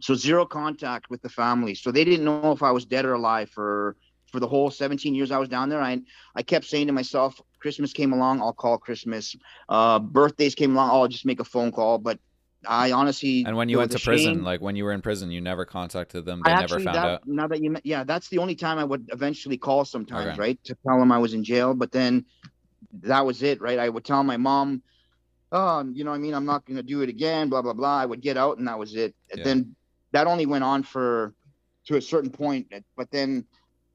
[0.00, 3.14] so zero contact with the family so they didn't know if i was dead or
[3.14, 3.96] alive for
[4.36, 5.98] for the whole 17 years i was down there i
[6.34, 9.34] i kept saying to myself christmas came along i'll call christmas
[9.70, 12.18] uh birthdays came along i'll just make a phone call but
[12.66, 15.40] i honestly And when you went to prison, like when you were in prison, you
[15.40, 16.42] never contacted them.
[16.44, 17.22] I They never actually found that, out.
[17.26, 20.38] now that you yeah that's the only time i would eventually call sometimes Okay.
[20.38, 22.26] right to tell them i was in jail but then
[23.00, 24.82] that was it right i would tell my mom
[25.52, 27.72] oh you know what i mean i'm not going to do it again blah blah
[27.72, 29.44] blah i would get out and that was it And Yeah.
[29.44, 29.76] then
[30.12, 31.32] that only went on for
[31.86, 33.46] to a certain point but then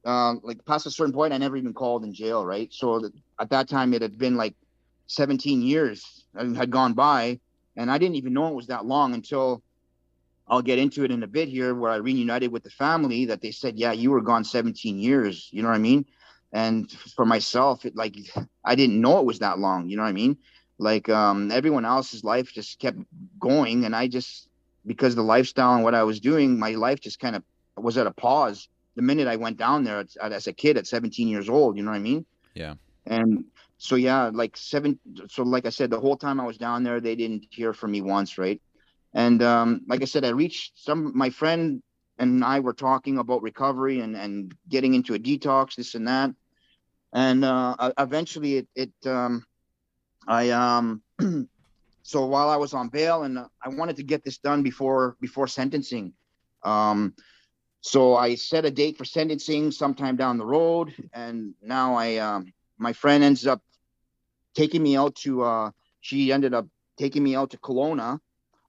[0.05, 3.09] uh, like past a certain point i never even called in jail right so
[3.39, 4.55] at that time it had been like
[5.07, 7.39] 17 years had gone by
[7.75, 9.61] and i didn't even know it was that long until
[10.51, 13.41] I'll get into it in a bit here where I reunited with the family that
[13.41, 15.47] they said, yeah, you were gone 17 years.
[15.51, 16.05] You know what I mean?
[16.51, 18.17] And for myself, it like,
[18.65, 19.87] I didn't know it was that long.
[19.87, 20.37] You know what I mean?
[20.77, 22.97] Like, um, everyone else's life just kept
[23.39, 23.85] going.
[23.85, 24.49] And I just,
[24.85, 27.43] because the lifestyle and what I was doing, my life just kind of
[27.77, 30.87] was at a pause the minute I went down there at, as a kid at
[30.87, 31.77] 17 years old.
[31.77, 32.25] You know what I mean?
[32.53, 32.75] Yeah.
[33.05, 33.45] And
[33.77, 34.99] so, yeah, like seven.
[35.29, 37.91] So, like I said, the whole time I was down there, they didn't hear from
[37.91, 38.61] me once, right?
[39.13, 41.17] And um, like I said, I reached some.
[41.17, 41.81] My friend
[42.19, 46.31] and I were talking about recovery and and getting into a detox, this and that.
[47.13, 49.45] And uh, eventually, it it um,
[50.27, 51.01] I um.
[52.03, 55.47] so while I was on bail, and I wanted to get this done before before
[55.47, 56.13] sentencing.
[56.63, 57.15] Um,
[57.81, 62.53] so I set a date for sentencing sometime down the road, and now I um,
[62.77, 63.61] my friend ends up
[64.55, 65.43] taking me out to.
[65.43, 66.67] Uh, she ended up
[66.97, 68.19] taking me out to Kelowna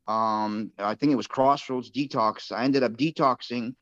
[0.09, 3.75] um i think it was crossroads detox i ended up detoxing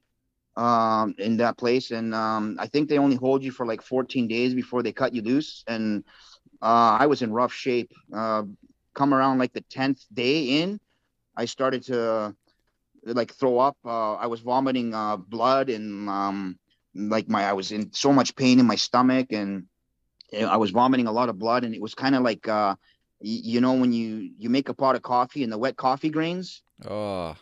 [0.57, 4.29] um in that place and um i think they only hold you for like 14
[4.29, 6.05] days before they cut you loose and
[6.61, 8.43] uh i was in rough shape uh
[8.95, 10.79] come around like the 10th day in
[11.37, 12.35] i started to
[13.05, 13.77] like throw up.
[13.85, 16.59] Uh i was vomiting uh blood and um
[16.95, 19.67] like my i was in so much pain in my stomach and
[20.47, 22.75] i was vomiting a lot of blood and it was kind of like uh
[23.21, 26.63] you know when you you make a pot of coffee and the wet coffee grains?
[26.87, 27.37] Oh,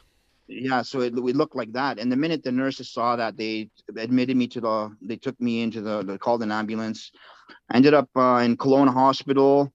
[0.49, 1.99] yeah so it, it looked like that.
[1.99, 5.63] And the minute the nurses saw that they admitted me to the they took me
[5.63, 7.13] into the they called an ambulance.
[7.71, 9.73] I ended up uh, in Kelowna hospital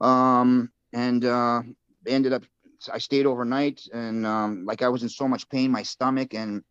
[0.00, 1.62] um and uh
[2.06, 2.44] ended up
[2.92, 6.62] i stayed overnight and um like i was in so much pain my stomach and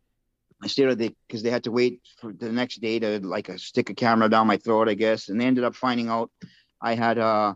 [0.62, 3.56] i stayed there because they had to wait for the next day to like uh,
[3.56, 6.30] stick a camera down my throat i guess and they ended up finding out
[6.80, 7.54] i had uh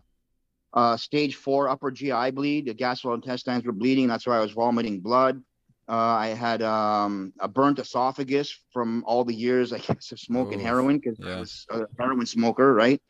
[0.75, 2.67] uh, stage four upper GI bleed.
[2.67, 4.09] The gastrointestines were bleeding.
[4.09, 5.43] That's why I was vomiting blood.
[5.89, 10.61] Uh, I had um, a burnt esophagus from all the years, I guess, of smoking
[10.61, 11.37] Oof, heroin because yeah.
[11.37, 13.01] I was a heroin smoker, right?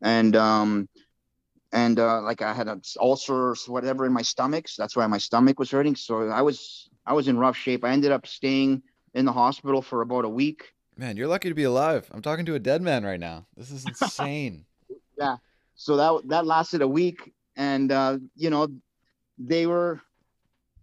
[0.00, 0.88] And um,
[1.72, 4.68] and uh, like I had a ulcers, whatever, in my stomach.
[4.68, 5.96] So that's why my stomach was hurting.
[5.96, 7.84] So I was I was in rough shape.
[7.84, 8.82] I ended up staying
[9.14, 10.72] in the hospital for about a week.
[10.96, 12.08] man, you're lucky to be alive.
[12.12, 13.46] I'm talking to a dead man right now.
[13.56, 14.64] This is insane.
[15.18, 15.36] Yeah.
[15.74, 18.68] So that that lasted a week and uh you know
[19.38, 20.00] they were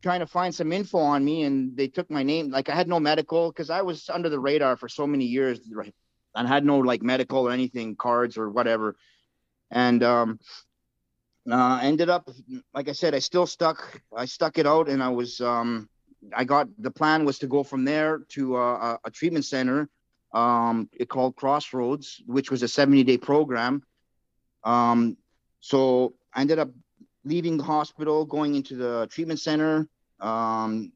[0.02, 2.88] trying to find some info on me and they took my name like i had
[2.88, 5.94] no medical because i was under the radar for so many years right
[6.36, 8.96] and had no like medical or anything cards or whatever
[9.72, 10.40] and um
[11.52, 12.30] uh ended up
[12.74, 15.90] like i said i still stuck i stuck it out and i was um
[16.36, 19.90] i got the plan was to go from there to uh, a, treatment center
[20.34, 23.84] um it called crossroads which was a 70 day program
[24.64, 25.18] um,
[25.62, 26.70] so I ended up
[27.24, 29.88] leaving the hospital, going into the treatment center,
[30.20, 30.92] um,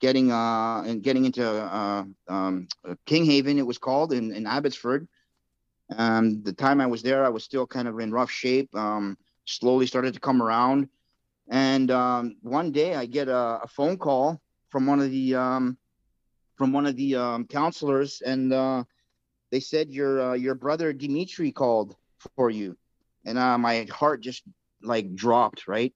[0.00, 2.68] getting uh, and getting into uh, um,
[3.06, 5.08] King Haven, it was called in, in Abbotsford.
[5.96, 8.74] Um, the time I was there, I was still kind of in rough shape.
[8.74, 10.88] Um, slowly started to come around,
[11.48, 15.76] and um, one day I get a, a phone call from one of the um,
[16.56, 18.84] from one of the um, counselors, and uh,
[19.50, 21.96] they said your uh, your brother Dimitri called
[22.36, 22.76] for you.
[23.24, 24.42] And uh, my heart just
[24.82, 25.94] like dropped right?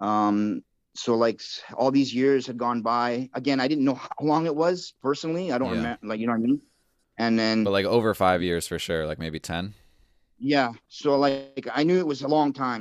[0.00, 0.62] Um
[0.94, 1.40] so like
[1.76, 3.30] all these years had gone by.
[3.34, 5.52] Again i didn't know how long it was personally.
[5.52, 5.76] I don't Yeah.
[5.76, 6.60] remember like you know what i mean?
[7.18, 9.74] And then But like over five years for sure, like maybe 10.
[10.38, 12.72] Yeah so like i knew it was a long time like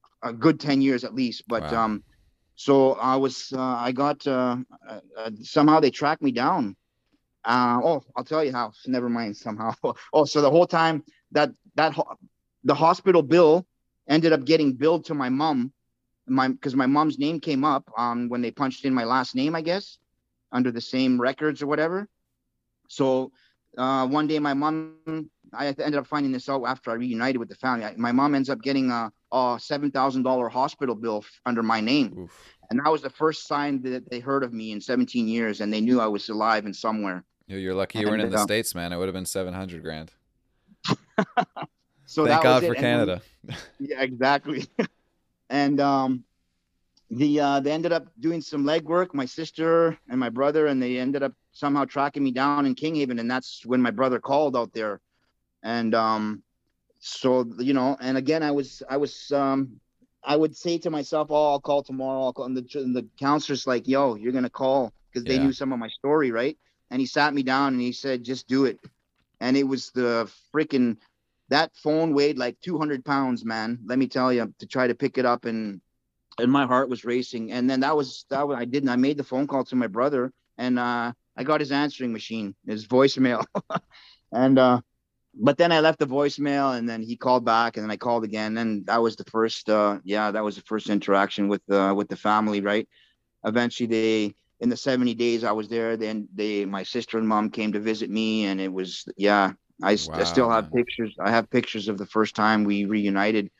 [0.00, 1.72] a good 10 years at least but Wow.
[1.72, 2.02] um
[2.54, 4.56] so i was uh, i got uh,
[4.88, 6.76] uh, somehow they tracked me down.
[7.44, 9.72] Uh oh i'll tell you how never mind somehow.
[10.12, 12.16] Oh so the whole time that that ho-
[12.64, 13.66] the hospital bill
[14.08, 15.72] ended up getting billed to my mom.
[16.26, 19.54] My because my mom's name came up um when they punched in my last name
[19.54, 19.98] i guess
[20.52, 22.08] under the same records or whatever.
[22.88, 23.32] So
[23.78, 24.94] uh one day my mom
[25.54, 28.34] i ended up finding this out after i reunited with the family I, my mom
[28.34, 32.56] ends up getting a, a seven thousand dollar hospital bill f- under my name Oof.
[32.70, 35.72] and that was the first sign that they heard of me in 17 years and
[35.72, 38.74] they knew i was alive and somewhere You're lucky you weren't in the uh, States,
[38.74, 38.92] man.
[38.92, 40.10] It would have been 700 grand.
[42.06, 43.22] so Thank God for And then- Canada.
[43.80, 44.66] yeah exactly
[45.50, 46.24] and um
[47.12, 50.98] the uh they ended up doing some legwork my sister and my brother and they
[50.98, 54.68] ended up somehow tracking me down in kinghaven and that's when my brother called out
[54.74, 55.00] there.
[55.62, 56.42] And um
[57.00, 59.80] so you know and again i was i was um
[60.24, 62.24] i would say to myself oh i'll call tomorrow.
[62.24, 65.40] I'll call and the, and the counselor's like yo you're gonna call because they Yeah.
[65.40, 66.58] knew some of my story right?
[66.90, 68.80] And he sat me down and he said just do it.
[69.40, 70.96] And it was the freaking
[71.48, 75.18] that phone weighed like 200 pounds man let me tell you to try to pick
[75.18, 75.80] it up and
[76.42, 77.52] and my heart was racing.
[77.52, 79.86] And then that was that was, i didn't i made the phone call to my
[79.86, 83.44] brother and uh i got his answering machine his voicemail.
[84.32, 84.80] And uh
[85.34, 88.24] but then i left the voicemail and then he called back and then i called
[88.24, 88.56] again.
[88.58, 92.08] And that was the first uh yeah that was the first interaction with uh with
[92.08, 92.88] the family right?
[93.44, 97.50] Eventually they in the 70 days i was there then they my sister and mom
[97.50, 99.52] came to visit me and it was yeah
[99.82, 103.50] I still have pictures i have pictures of the first time we reunited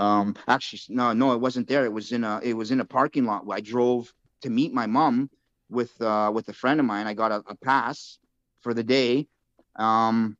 [0.00, 1.84] um actually no no it wasn't there.
[1.84, 4.86] It was in a it was in a parking lot i drove to meet my
[4.86, 5.30] mom
[5.68, 7.06] with uh with a friend of mine.
[7.06, 8.18] I got a, a pass
[8.62, 9.28] for the day.
[9.76, 10.36] Um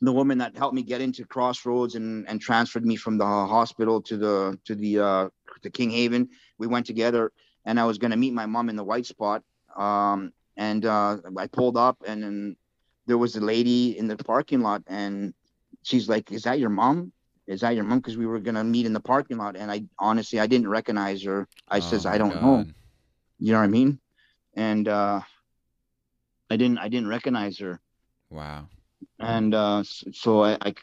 [0.00, 4.02] the woman that helped me get into crossroads and and transferred me from the hospital
[4.02, 5.28] to the to the uh
[5.62, 6.28] to king haven.
[6.58, 7.32] We went together
[7.64, 9.42] and i was going to meet my mom in the white spot.
[9.76, 12.56] Um and uh i pulled up and then
[13.06, 15.34] there was a lady in the parking lot and
[15.82, 17.12] she's like is that your mom
[17.48, 17.98] is that your mom?
[18.00, 20.68] Because we were going to meet in the parking lot and i honestly i didn't
[20.68, 21.48] recognize her.
[21.68, 22.66] I Oh says i don't know.
[23.38, 24.00] You know what i mean?
[24.56, 25.20] And uh
[26.50, 27.80] i didn't i didn't recognize her.
[28.30, 28.68] Wow.
[29.20, 30.74] and uh so I, I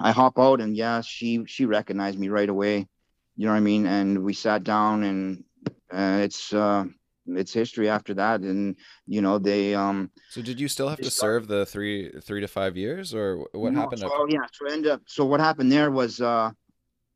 [0.00, 2.88] i hop out and yeah she she recognized me right away.
[3.36, 3.86] You know what i mean?
[3.86, 5.44] And we sat down and
[5.92, 6.84] uh, it's uh
[7.26, 11.10] it's history after that and you know they um So did you still have to
[11.10, 14.00] serve the three three to five years, or what No, happened?
[14.00, 14.40] So, oh, yeah.
[14.52, 15.02] So I ended up.
[15.06, 16.50] So what happened there was, uh,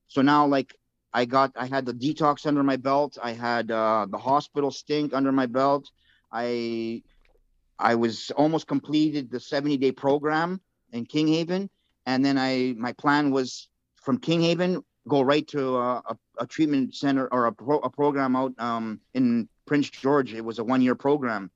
[0.06, 0.74] so now like
[1.12, 3.18] I got I had the detox under my belt.
[3.22, 5.90] I had uh, the hospital stink under my belt.
[6.32, 7.02] I
[7.78, 10.60] I was almost completed the 70 day program
[10.92, 11.68] in king haven
[12.06, 16.46] and then I my plan was from king haven go right to a, a, a
[16.46, 20.34] treatment center or a, pro, a program out um, in Prince George.
[20.34, 21.50] It was a one year program.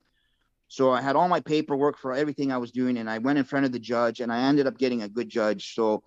[0.67, 3.45] So I had all my paperwork for everything I was doing, and I went in
[3.45, 5.73] front of the judge, and I ended up getting a good judge.
[5.73, 6.03] So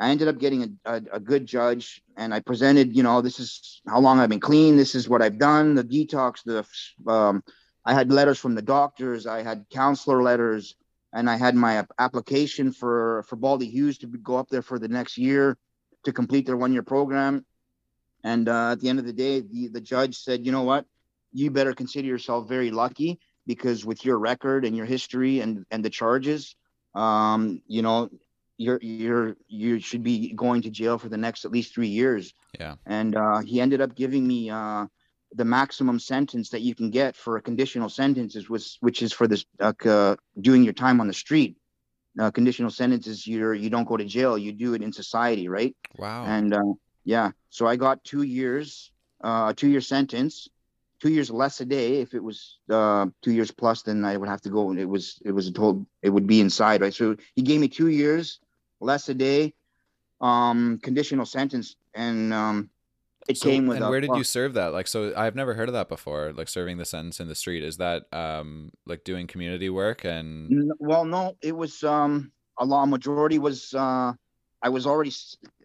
[0.00, 3.38] I ended up getting a, a, a, good judge, and I presented, you know, this
[3.38, 4.76] is how long I've been clean.
[4.76, 5.74] This is what I've done.
[5.74, 6.42] The detox.
[6.44, 7.42] The um,
[7.84, 9.26] I had letters from the doctors.
[9.26, 10.76] I had counselor letters,
[11.12, 14.88] and I had my application for for Baldy Hughes to go up there for the
[14.88, 15.58] next year
[16.04, 17.44] to complete their one year program.
[18.24, 20.86] And uh, at the end of the day, the, the judge said, you know what,
[21.32, 25.84] you better consider yourself very lucky because with your record and your history and and
[25.84, 26.54] the charges,
[26.94, 28.10] um, you know,
[28.58, 32.34] you're you're you should be going to jail for the next at least three years.
[32.58, 32.74] Yeah.
[32.86, 34.86] And uh, he ended up giving me uh,
[35.32, 39.12] the maximum sentence that you can get for a conditional sentence, is was which is
[39.12, 41.56] for this uh, doing your time on the street.
[42.18, 45.76] Uh, conditional sentences, you're you don't go to jail, you do it in society, right?
[45.96, 46.24] Wow.
[46.24, 46.72] And uh,
[47.04, 48.90] yeah, so I got two years,
[49.22, 50.48] uh, a two year sentence
[51.00, 52.00] two years less a day.
[52.00, 54.70] If it was uh, two years plus, then I would have to go.
[54.70, 56.94] And it was it was told it would be inside, right?
[56.94, 58.40] So he gave me two years
[58.80, 59.54] less a day,
[60.20, 62.70] um, conditional sentence, and um,
[63.28, 63.76] it so, came with.
[63.76, 64.72] And a, where did you serve that?
[64.72, 66.32] Like, so I've never heard of that before.
[66.32, 67.62] Like serving the sentence in the street.
[67.62, 70.72] Is that um like doing community work and?
[70.78, 74.12] Well, no, it was um a law majority was uh
[74.60, 75.12] I was already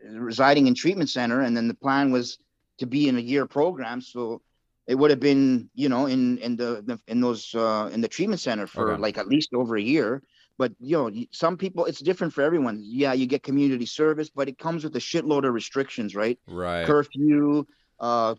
[0.06, 2.38] residing in treatment center, and then the plan was
[2.78, 4.02] to be in a year program.
[4.02, 4.42] So
[4.88, 8.08] it would have been you know in in the, the in those uh, in the
[8.08, 9.02] treatment center for okay.
[9.02, 10.22] like at least over a year.
[10.58, 12.80] But you know some people it's different for everyone.
[12.82, 16.40] Yeah you get community service but it comes with a shitload of restrictions right?
[16.48, 16.86] Right.
[16.86, 17.66] Curfew
[18.00, 18.36] uh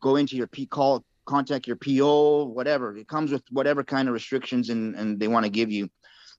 [0.00, 2.96] go into your p call contact your po whatever.
[2.96, 5.88] It comes with whatever kind of restrictions and and they want to give you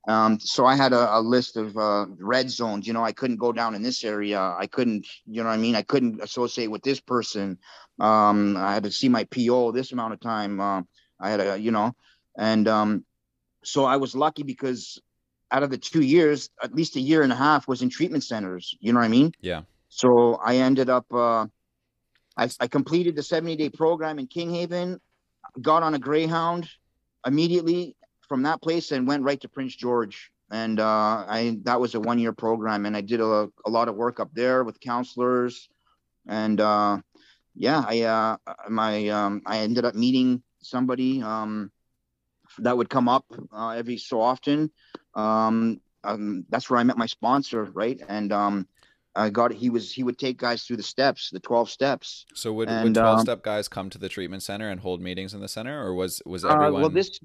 [0.07, 2.85] um, so I had a, a list of uh, red zones.
[2.85, 4.39] You know, I couldn't go down in this area.
[4.39, 7.57] I couldn't, you know, what I mean, I couldn't associate with this person.
[7.99, 10.59] Um, I had to see my PO this amount of time.
[10.59, 10.83] Uh,
[11.19, 11.95] I had a, you know,
[12.37, 13.05] and um,
[13.63, 15.01] so I was lucky because
[15.51, 18.23] out of the two years, at least a year and a half was in treatment
[18.23, 18.75] centers.
[18.79, 19.31] You know what I mean?
[19.41, 19.61] Yeah.
[19.89, 21.47] So I ended up, uh,
[22.37, 24.99] I, I completed the 70 day program in King Haven,
[25.61, 26.69] got on a Greyhound
[27.25, 27.95] immediately
[28.27, 30.31] from that place and went right to Prince George.
[30.51, 33.87] And uh, I that was a one year program, and I did a, a lot
[33.89, 35.67] of work up there with counselors,
[36.27, 36.99] and uh,
[37.55, 38.37] yeah, I uh,
[38.69, 41.71] my um, I ended up meeting somebody um,
[42.59, 44.71] that would come up uh, every so often.
[45.15, 47.99] Um, um, that's where I met my sponsor, right?
[48.07, 48.67] And um,
[49.15, 52.25] I got he was he would take guys through the steps, the twelve steps.
[52.33, 55.01] So would, and, would twelve um, step guys come to the treatment center and hold
[55.01, 56.75] meetings in the center, or was was everyone?
[56.75, 57.19] Uh, well, this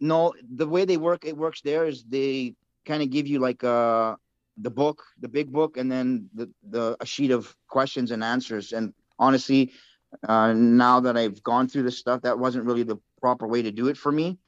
[0.00, 3.64] no, the way they work, it works there is they kind of give you like
[3.64, 4.16] uh
[4.58, 8.72] the book, the big book, and then the the a sheet of questions and answers.
[8.72, 9.72] And honestly,
[10.26, 13.72] uh, now that I've gone through this stuff, that wasn't really the proper way to
[13.72, 14.38] do it for me.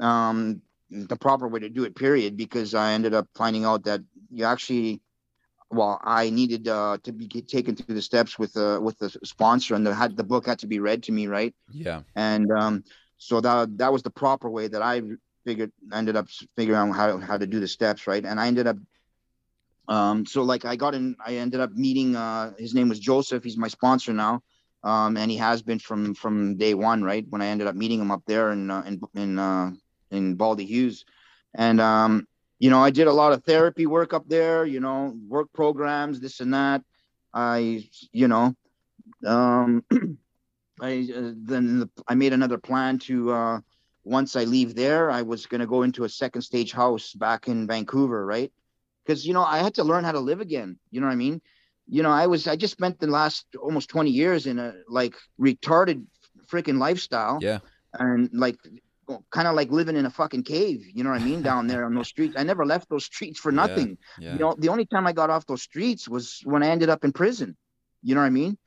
[0.00, 4.00] Um, the proper way to do it, period, because I ended up finding out that
[4.30, 5.02] you actually,
[5.70, 9.74] well, I needed uh, to be taken through the steps with uh, with the sponsor,
[9.74, 11.54] and the had the book had to be read to me, right?
[11.70, 12.02] Yeah.
[12.14, 12.84] And um,
[13.18, 15.02] so that that was the proper way that I
[15.44, 18.66] figured ended up figuring out how how to do the steps right, and I ended
[18.66, 18.76] up.
[19.88, 22.14] Um, so like I got in, I ended up meeting.
[22.14, 23.42] Uh, his name was Joseph.
[23.42, 24.42] He's my sponsor now,
[24.84, 27.02] um, and he has been from from day one.
[27.02, 29.72] Right when I ended up meeting him up there in uh, in in uh,
[30.10, 31.04] in Baldy Hughes,
[31.54, 34.64] and um, you know I did a lot of therapy work up there.
[34.64, 36.82] You know, work programs, this and that.
[37.32, 38.54] I you know,
[39.26, 39.84] um,
[40.80, 43.60] I uh, then the, I made another plan to uh,
[44.04, 47.48] once I leave there, I was going to go into a second stage house back
[47.48, 48.52] in Vancouver, right?
[49.04, 50.78] Because you know I had to learn how to live again.
[50.90, 51.40] You know what I mean?
[51.86, 55.14] You know I was I just spent the last almost twenty years in a like
[55.40, 56.04] retarded
[56.46, 57.38] freaking lifestyle.
[57.40, 57.58] Yeah.
[57.94, 58.56] And like
[59.30, 60.84] kind of like living in a fucking cave.
[60.92, 61.42] You know what I mean?
[61.42, 62.34] Down there on those streets.
[62.36, 63.96] I never left those streets for nothing.
[64.18, 64.32] Yeah, yeah.
[64.34, 67.04] You know, the only time I got off those streets was when I ended up
[67.04, 67.56] in prison.
[68.02, 68.58] You know what I mean?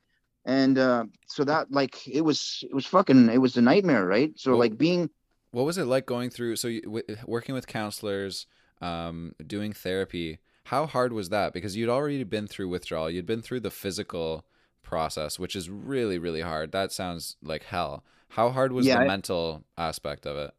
[0.44, 4.32] And uh, so that like it was it was fucking it was a nightmare right?
[4.36, 5.10] So like being
[5.50, 8.46] what was it like going through so you, w- working with counselors
[8.80, 11.52] um, doing therapy how hard was that?
[11.52, 14.44] Because you'd already been through withdrawal you'd been through the physical
[14.82, 16.72] process which is really really hard.
[16.72, 18.04] That sounds like hell.
[18.30, 20.54] How hard was yeah, the I, mental aspect of it?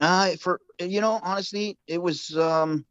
[0.00, 2.86] Uh for you know honestly it was um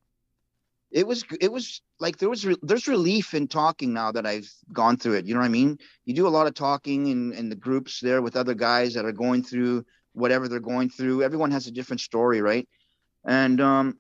[0.92, 4.52] it was it was like there was re- there's relief in talking now that I've
[4.72, 5.26] gone through it.
[5.26, 5.78] You know what I mean?
[6.06, 9.06] You do a lot of talking in in the groups there with other guys that
[9.06, 11.24] are going through whatever they're going through.
[11.24, 12.68] Everyone has a different story, right?
[13.26, 13.98] And um,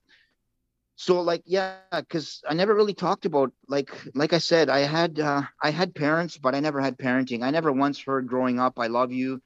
[0.95, 2.15] so like yeah, because
[2.47, 5.23] I never really talked about like like I said, I had uh,
[5.61, 7.43] I had parents, but I never had parenting.
[7.43, 9.41] I never once heard growing up, "I love you."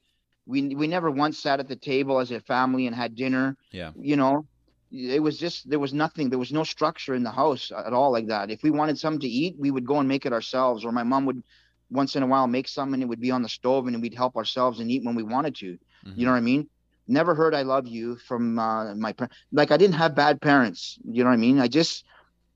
[0.45, 3.57] We we never once sat at the table as a family and had dinner.
[3.71, 3.91] Yeah.
[3.95, 4.47] You know,
[4.91, 8.11] it was just there was nothing there was no structure in the house at all
[8.11, 10.83] like that if we wanted something to eat we would go and make it ourselves
[10.83, 11.41] or my mom would
[11.89, 14.13] once in a while make some and it would be on the stove and we'd
[14.13, 16.13] help ourselves and eat when we wanted to mm-hmm.
[16.15, 16.67] you know what i mean
[17.07, 19.15] never heard i love you from uh, my
[19.51, 22.03] like i didn't have bad parents you know what i mean i just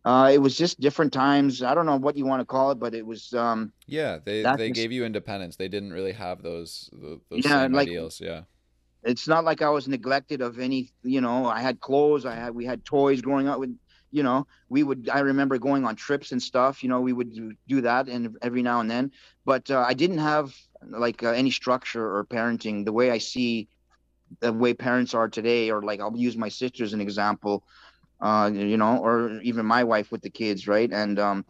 [0.05, 1.63] uh, it was just different times.
[1.63, 3.33] I don't know what you want to call it, but it was.
[3.33, 5.55] Um, yeah, they they gave you independence.
[5.55, 8.21] They didn't really have those those, yeah, same like, ideals.
[8.21, 8.41] Yeah,
[9.05, 12.55] it's not like I was neglected of any, you know, I had clothes, I had,
[12.55, 13.77] we had toys growing up with,
[14.11, 17.31] you know, we would, I remember going on trips and stuff, you know, we would
[17.67, 19.11] do, that and every now and then,
[19.45, 20.53] but uh, I didn't have
[20.89, 23.67] like uh, any structure or parenting the way I see
[24.39, 27.63] the way parents are today, or like I'll use my sister as an example,
[28.21, 30.67] uh, you know, or even my wife with the kids.
[30.67, 30.91] Right.
[30.91, 31.45] And, um,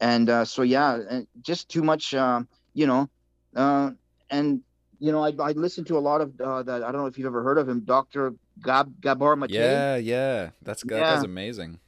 [0.00, 2.42] and, uh, so, yeah, just too much, uh,
[2.74, 3.08] you know,
[3.56, 3.90] uh,
[4.30, 4.62] and
[5.00, 6.82] you know, I, I listened to a lot of uh, that.
[6.82, 8.34] I don't know if you've ever heard of him, Dr.
[8.62, 9.50] Gab Gabor Mate.
[9.50, 11.22] Yeah, yeah, that's that yeah.
[11.24, 11.80] amazing.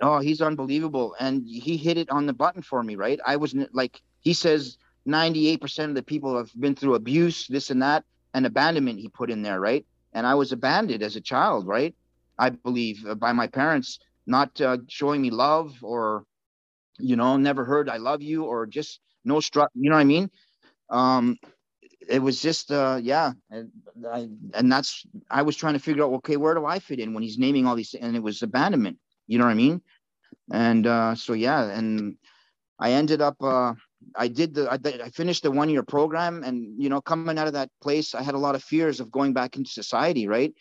[0.00, 2.96] Oh, he's unbelievable, and he hit it on the button for me.
[2.96, 7.46] Right, I was like, he says, ninety-eight percent of the people have been through abuse,
[7.48, 9.00] this and that, and abandonment.
[9.00, 11.94] He put in there, right, and I was abandoned as a child, right.
[12.38, 16.24] I believe uh, by my parents not uh, showing me love or,
[16.98, 19.70] you know, never heard I love you or just no struck.
[19.74, 20.30] You know what I mean?
[20.88, 21.36] Um,
[22.10, 23.70] it was just uh yeah and
[24.12, 27.14] I, and that's i was trying to figure out okay where do i fit in
[27.14, 29.80] when he's naming all these and it was abandonment you know what i mean?
[30.52, 32.16] And uh so yeah and
[32.78, 33.74] i ended up uh
[34.16, 37.46] i did the i, I finished the one year program and you know coming out
[37.46, 40.52] of that place i had a lot of fears of going back into society right?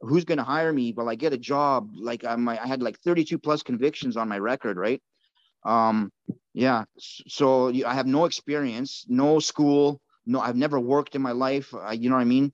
[0.00, 0.92] Who's going to hire me?
[0.92, 1.90] Will i get a job?
[1.94, 5.02] Like i'm i had like 32 plus convictions on my record right?
[5.64, 6.12] Um
[6.52, 11.74] yeah so i have no experience no school no, I've never worked in my life.
[11.74, 12.52] I, you know what I mean?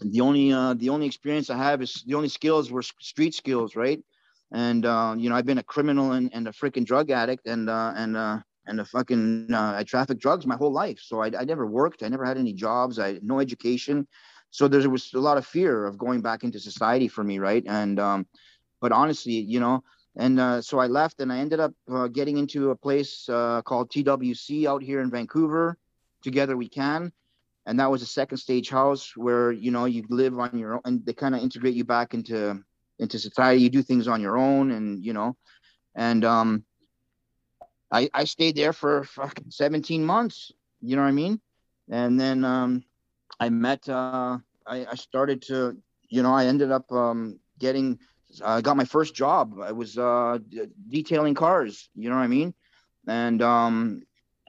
[0.00, 3.76] The only uh, the only experience I have is the only skills were street skills,
[3.76, 4.02] right?
[4.50, 7.68] And uh, you know, I've been a criminal and, and a freaking drug addict and
[7.68, 10.98] uh, and uh, and a fucking uh, I trafficked drugs my whole life.
[11.00, 12.02] So I, I never worked.
[12.02, 12.98] I never had any jobs.
[12.98, 14.08] I no education.
[14.50, 17.64] So there was a lot of fear of going back into society for me, right?
[17.66, 18.26] And um,
[18.80, 19.84] but honestly, you know,
[20.16, 23.62] and uh, so I left and I ended up uh, getting into a place uh,
[23.62, 25.76] called TWC out here in Vancouver
[26.24, 27.12] together we can.
[27.66, 30.80] And that was a second stage house where you know you live on your own
[30.84, 32.62] and they kind of integrate you back into
[32.98, 33.62] into society.
[33.62, 35.36] You do things on your own and you know
[35.94, 36.64] and um
[37.92, 41.40] i i stayed there for fucking 17 months you know what i mean?
[41.90, 42.84] And then um
[43.40, 45.76] i met uh i i started to
[46.08, 47.98] you know i ended up um getting
[48.44, 49.60] i got my first job.
[49.62, 50.38] I was uh
[50.88, 52.54] detailing cars you know what i mean?
[53.06, 54.02] And um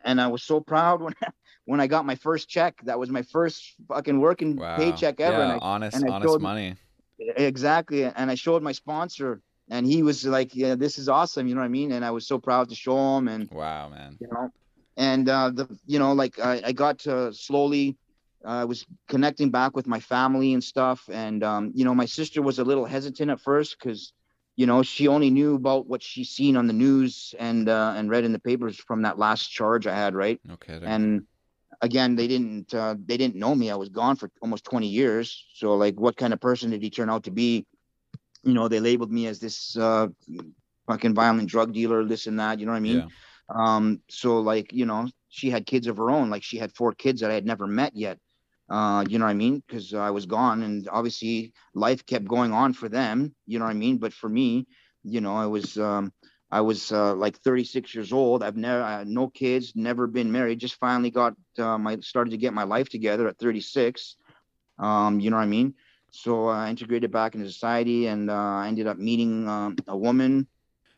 [0.04, 1.14] and i was so proud when
[1.66, 2.80] when I got my first check.
[2.84, 4.78] That was my first fucking working wow.
[4.78, 5.38] paycheck ever.
[5.38, 6.76] Yeah, and I, honest, and I honest showed, money.
[7.20, 8.04] Exactly.
[8.06, 11.48] And I showed my sponsor and he was like, yeah, this is awesome.
[11.48, 11.92] You know what I mean?
[11.92, 14.52] And I was so proud to show him and wow, man, you know,
[14.98, 17.98] and, uh, the, you know, like I, I got to slowly,
[18.46, 21.10] uh, I was connecting back with my family and stuff.
[21.12, 24.14] And, um, you know, my sister was a little hesitant at first because,
[24.56, 28.10] you know, she only knew about what she seen on the news and, uh, and
[28.10, 30.16] read in the papers from that last charge I had.
[30.16, 30.40] Right.
[30.52, 30.80] Okay.
[30.84, 31.24] And,
[31.82, 33.70] again they didn't uh, they didn't know me.
[33.72, 35.46] I was gone for almost 20 years.
[35.54, 37.66] So like what kind of person did he turn out to be?
[38.44, 40.08] You know they labeled me as this uh
[40.88, 43.06] fucking violent drug dealer this and that you know what i mean?
[43.50, 43.56] Yeah.
[43.56, 46.30] um so like you know she had kids of her own.
[46.30, 48.18] Like she had four kids that i had never met yet.
[48.70, 49.64] Uh you know what i mean?
[49.66, 53.72] Because i was gone and obviously life kept going on for them you know what
[53.72, 53.98] i mean?
[53.98, 54.68] But for me
[55.04, 56.12] you know i was um
[56.56, 58.42] I was uh, like 36 years old.
[58.42, 60.60] I've never, I had no kids, never been married.
[60.60, 64.16] Just finally got uh, my started to get my life together at 36.
[64.80, 65.74] Um, you know what I mean?
[66.12, 70.48] So I integrated back into society, and uh, I ended up meeting um, a woman.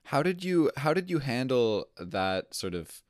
[0.04, 3.02] How did you How did you handle that sort of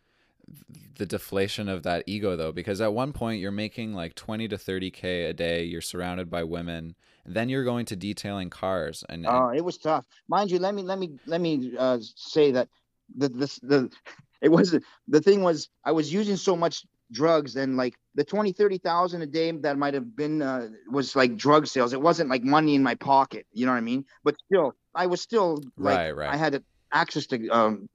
[0.96, 2.54] the deflation of that ego though?
[2.54, 5.66] Because at one point you're making like 20 to 30 k a day.
[5.66, 6.96] You're surrounded by women
[7.28, 10.60] then you're going to detailing cars, and, and uh, it was tough, mind you.
[10.60, 12.70] Let me let me let me uh, say that
[13.16, 13.90] the the the
[14.42, 18.52] it was the thing was I was using so much drugs and like the 20
[18.52, 22.44] 30,000 a day that might have been uh, was like drug sales it wasn't like
[22.44, 25.98] money in my pocket you know what i mean but still i was still like
[25.98, 26.34] right, right.
[26.34, 26.62] i had
[26.92, 27.88] access to um,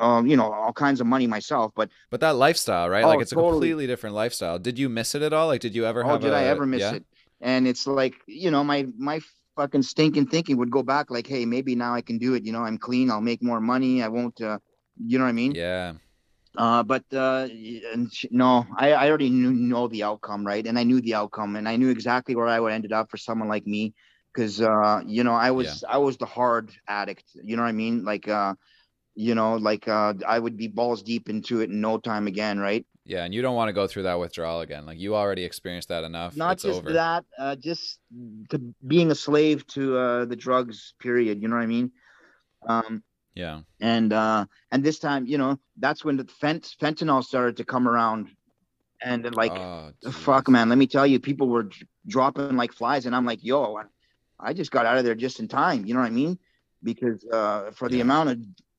[0.00, 1.72] um, you know, all kinds of money myself.
[1.74, 3.04] But but that lifestyle, right?
[3.04, 3.48] Oh, like it's totally.
[3.48, 4.58] a completely different lifestyle.
[4.58, 5.48] Did you miss it at all?
[5.48, 6.20] Like, did you ever oh, have?
[6.20, 6.94] did I I ever miss yeah?
[6.94, 7.04] it?
[7.40, 9.20] And it's like, you know, my my
[9.56, 12.44] fucking stinking thinking would go back like, hey, maybe now I can do it.
[12.44, 13.10] You know, I'm clean.
[13.10, 14.02] I'll make more money.
[14.02, 14.40] I won't.
[14.40, 14.58] Uh,
[14.98, 15.58] you know what I mean?
[15.58, 15.94] Yeah.
[16.56, 20.66] Uh, but uh, y- and sh- no, I, I already knew know the outcome, right?
[20.66, 23.16] And I knew the outcome, and I knew exactly where I would ended up for
[23.16, 23.94] someone like me,
[24.34, 27.24] because uh, you know, I was I was the hard addict.
[27.42, 28.04] You know what I mean?
[28.04, 28.54] Like uh,
[29.14, 32.58] you know, like uh, I would be balls deep into it in no time again,
[32.58, 32.86] right?
[33.08, 34.84] Yeah, and you don't want to go through that withdrawal again.
[34.84, 36.36] Like you already experienced that enough.
[36.36, 36.92] Not it's just over.
[36.92, 37.98] that, uh, just
[38.50, 40.92] to being a slave to uh, the drugs.
[41.00, 41.40] Period.
[41.40, 41.90] You know what I mean?
[42.68, 43.02] Um,
[43.34, 43.60] Yeah.
[43.80, 47.86] and uh and this time you know that's when the fent- fentanyl started to come
[47.88, 48.28] around
[49.00, 52.72] and then, like oh, fuck man let me tell you people were d- dropping like
[52.72, 53.84] flies and i'm like yo I,
[54.48, 56.36] I just got out of there just in time you know what i mean
[56.82, 58.06] because uh for the Yeah.
[58.08, 58.36] amount of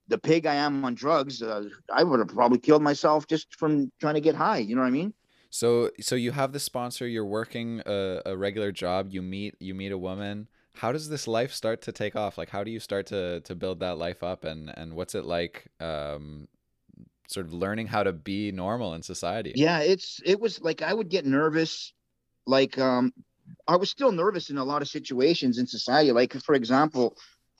[0.09, 3.91] the pig i am on drugs uh, i would have probably killed myself just from
[4.01, 5.13] trying to get high you know what i mean
[5.51, 7.07] So so you have the sponsor.
[7.07, 9.09] You're working a, a regular job.
[9.09, 10.47] You meet you meet a woman.
[10.81, 12.37] How does this life start to take off?
[12.37, 14.45] Like how do you start to to build that life up?
[14.45, 15.55] And and what's it like?
[15.79, 16.47] Um,
[17.27, 19.53] sort of learning how to be normal in society.
[19.55, 21.93] yeah it's it was like i would get nervous
[22.47, 23.13] like um
[23.67, 27.15] i was still nervous in a lot of situations in society like for example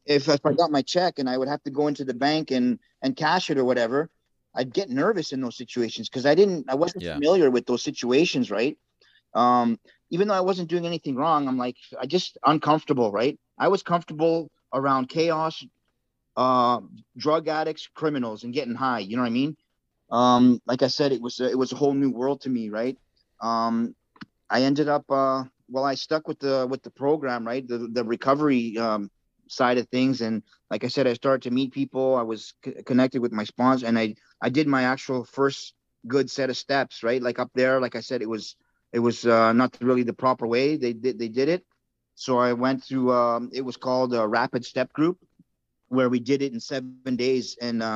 [0.06, 2.52] if, if i got my check and i would have to go into the bank
[2.52, 4.10] and and cash it or whatever
[4.56, 7.14] i'd get nervous in those situations because i didn't i wasn't Yeah.
[7.14, 8.78] familiar with those situations right?
[9.34, 9.80] Um
[10.12, 13.38] even though i wasn't doing anything wrong i'm like i just uncomfortable right?
[13.58, 15.64] I was comfortable around chaos
[16.38, 16.80] uh
[17.18, 19.56] drug addicts criminals and getting high you know what i mean?
[20.12, 22.70] Um like i said it was a, it was a whole new world to me
[22.70, 22.98] right?
[23.42, 23.96] Um
[24.50, 27.68] i ended up uh well i stuck with the with the program right?
[27.68, 29.10] The the recovery um
[29.50, 30.22] side of things.
[30.22, 32.16] And like i said i started to meet people.
[32.16, 35.76] I was c- connected with my sponsor and i i did my actual first
[36.08, 37.22] good set of steps right?
[37.22, 38.56] Like up there like i said it was
[38.94, 41.64] it was uh not really the proper way they did they did it.
[42.16, 45.18] So i went through um it was called a rapid step group
[45.90, 47.38] where we did it in seven days.
[47.42, 47.92] And um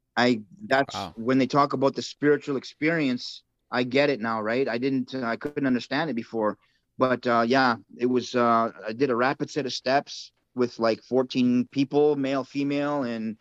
[0.00, 1.14] i that's Wow.
[1.14, 4.68] when they talk about the spiritual experience i get it now right?
[4.68, 6.58] I didn't i couldn't understand it before.
[6.98, 11.02] But uh yeah it was uh i did a rapid set of steps with like
[11.02, 13.36] 14 people male female and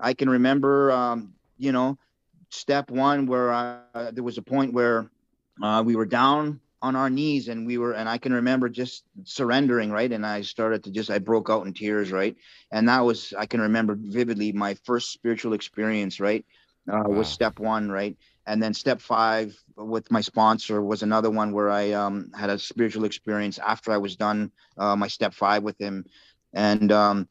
[0.00, 1.98] i can remember um you know
[2.50, 4.76] step one where uh, there was a point where
[5.30, 9.04] uh, we were down on our knees and we were and i can remember just
[9.24, 10.10] surrendering right?
[10.12, 12.36] And i started to just i broke out in tears right?
[12.70, 16.44] And that was i can remember vividly my first spiritual experience right?
[16.90, 17.10] Uh, Wow.
[17.10, 18.16] was step one right?
[18.46, 22.58] And then step five with my sponsor was another one where i um, had a
[22.58, 26.04] spiritual experience after i was done uh, my step five with him
[26.54, 27.28] and um,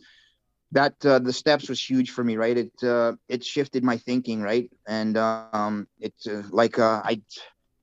[0.72, 4.42] that uh, the steps was huge for me right it uh, it shifted my thinking
[4.42, 7.22] right and um it's uh, like uh, i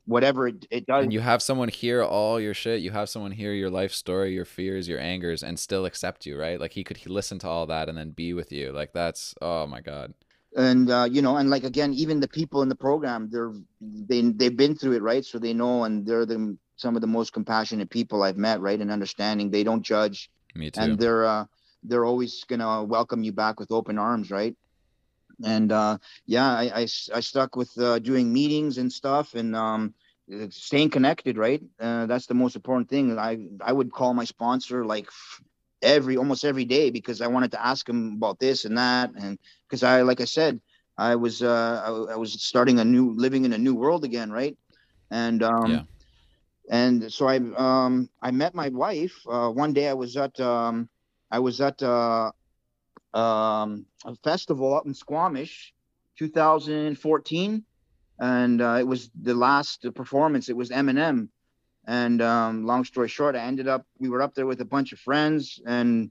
[0.07, 2.80] whatever it, it does And you have someone hear all your shit.
[2.80, 6.39] You have someone hear your life story, your fears, your angers, and still accept you,
[6.39, 6.59] right?
[6.59, 8.72] Like he could listen to all that and then be with you.
[8.72, 10.14] Like that's oh my god.
[10.57, 14.22] and uh, you know and like again even the people in the program they're they
[14.22, 17.32] they've been through it right so they know and they're the some of the most
[17.34, 20.72] compassionate people i've met right and understanding they don't judge Me too.
[20.76, 21.44] and they're uh
[21.82, 24.55] they're always gonna welcome you back with open arms right
[25.44, 29.94] and uh yeah I stuck with uh, doing meetings and stuff and um
[30.51, 34.84] staying connected right uh, that's the most important thing i i would call my sponsor
[34.84, 35.09] like
[35.82, 39.38] every almost every day because i wanted to ask him about this and that and
[39.68, 40.61] because i like i said
[40.99, 44.30] i was uh I, I was starting a new living in a new world again
[44.30, 44.57] right
[45.11, 45.84] and um Yeah.
[46.71, 50.89] And so i um i met my wife uh one day i was at um
[51.31, 52.31] i was at uh
[53.14, 55.73] um a festival up in squamish
[56.19, 57.64] 2014
[58.21, 60.49] and uh, it was the last performance.
[60.49, 61.29] It was eminem.
[61.87, 64.93] And um, long story short i ended up we were up there with a bunch
[64.93, 65.61] of friends.
[65.66, 66.11] And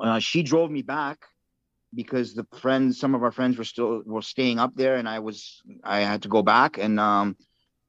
[0.00, 1.26] uh, she drove me back
[1.94, 4.96] because the friends some of our friends were still were staying up there.
[4.96, 6.78] And i was i had to go back.
[6.78, 7.36] And um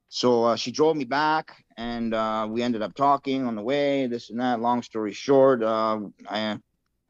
[0.10, 4.08] so uh, she drove me back and uh, we ended up talking on the way
[4.08, 6.00] this and that long story short uh,
[6.30, 6.58] i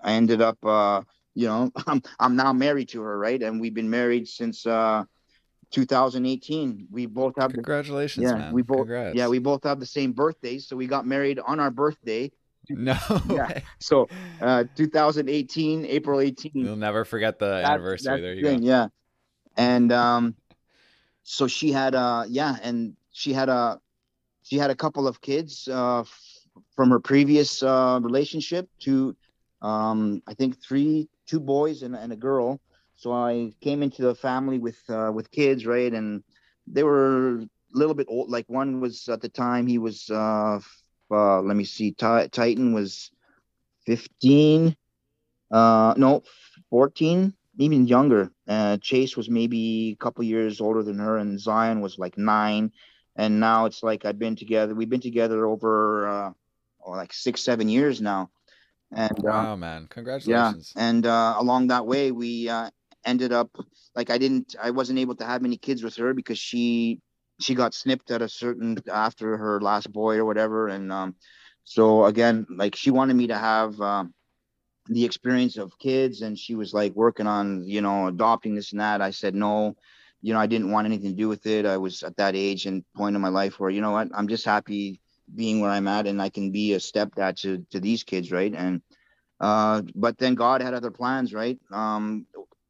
[0.02, 1.02] i ended up uh,
[1.36, 5.04] you know i'm i'm now married to her right and we've been married since uh
[5.72, 8.54] 2018 we both have the, Congratulations, yeah man.
[8.54, 9.16] we both Congrats.
[9.16, 12.32] yeah we both have the same birthdays so we got married on our birthday
[12.70, 12.96] No
[13.30, 13.48] Yeah.
[13.48, 13.64] way.
[13.80, 14.08] so
[14.42, 18.22] uh 2018 april 18 You'll never forget the That's- anniversary.
[18.22, 18.68] there you thing, go.
[18.68, 18.88] Yeah.
[19.58, 20.36] And um
[21.24, 23.80] so she had uh yeah, and she had a
[24.46, 26.04] she had a couple of kids uh
[26.76, 29.16] from her previous uh relationship to
[29.62, 32.62] um I think three two boys and, and a girl.
[32.96, 35.94] So I came into the family with uh, with kids, right?
[35.94, 36.24] And
[36.68, 38.30] they were a little bit old.
[38.30, 40.60] Like one was at the time he was uh,
[41.12, 43.12] uh let me see, T- Titan was
[43.86, 44.76] 15,
[45.52, 46.24] uh no
[46.70, 48.32] 14, even younger.
[48.48, 52.72] Uh, Chase was maybe a couple years older than her, and Zion was like nine.
[53.16, 54.76] And now it's like I've been together.
[54.76, 56.32] We've been together over uh,
[56.86, 58.30] oh, like six, seven years now.
[58.94, 60.74] And uh, man, congratulations!
[60.76, 62.70] Yeah, and uh, along that way, we uh,
[63.04, 63.50] ended up
[63.96, 67.00] like I didn't, I wasn't able to have many kids with her because she
[67.40, 71.16] she got snipped at a certain after her last boy or whatever, and um,
[71.64, 73.80] so again, like she wanted me to have.
[73.80, 74.14] Um,
[74.88, 78.80] the experience of kids and she was like working on you know adopting this and
[78.80, 79.76] that i said no
[80.22, 81.66] you know i didn't want anything to do with it.
[81.66, 84.28] I was at that age and point in my life where you know what i'm
[84.28, 85.00] just happy
[85.34, 88.54] being where i'm at and i can be a stepdad to to these kids right?
[88.54, 88.82] And
[89.40, 91.60] uh but then god had other plans right?
[91.72, 92.26] Um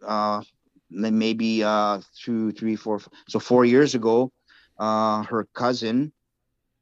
[0.05, 0.41] uh
[0.89, 4.31] maybe uh two three four so four years ago
[4.79, 6.11] uh her cousin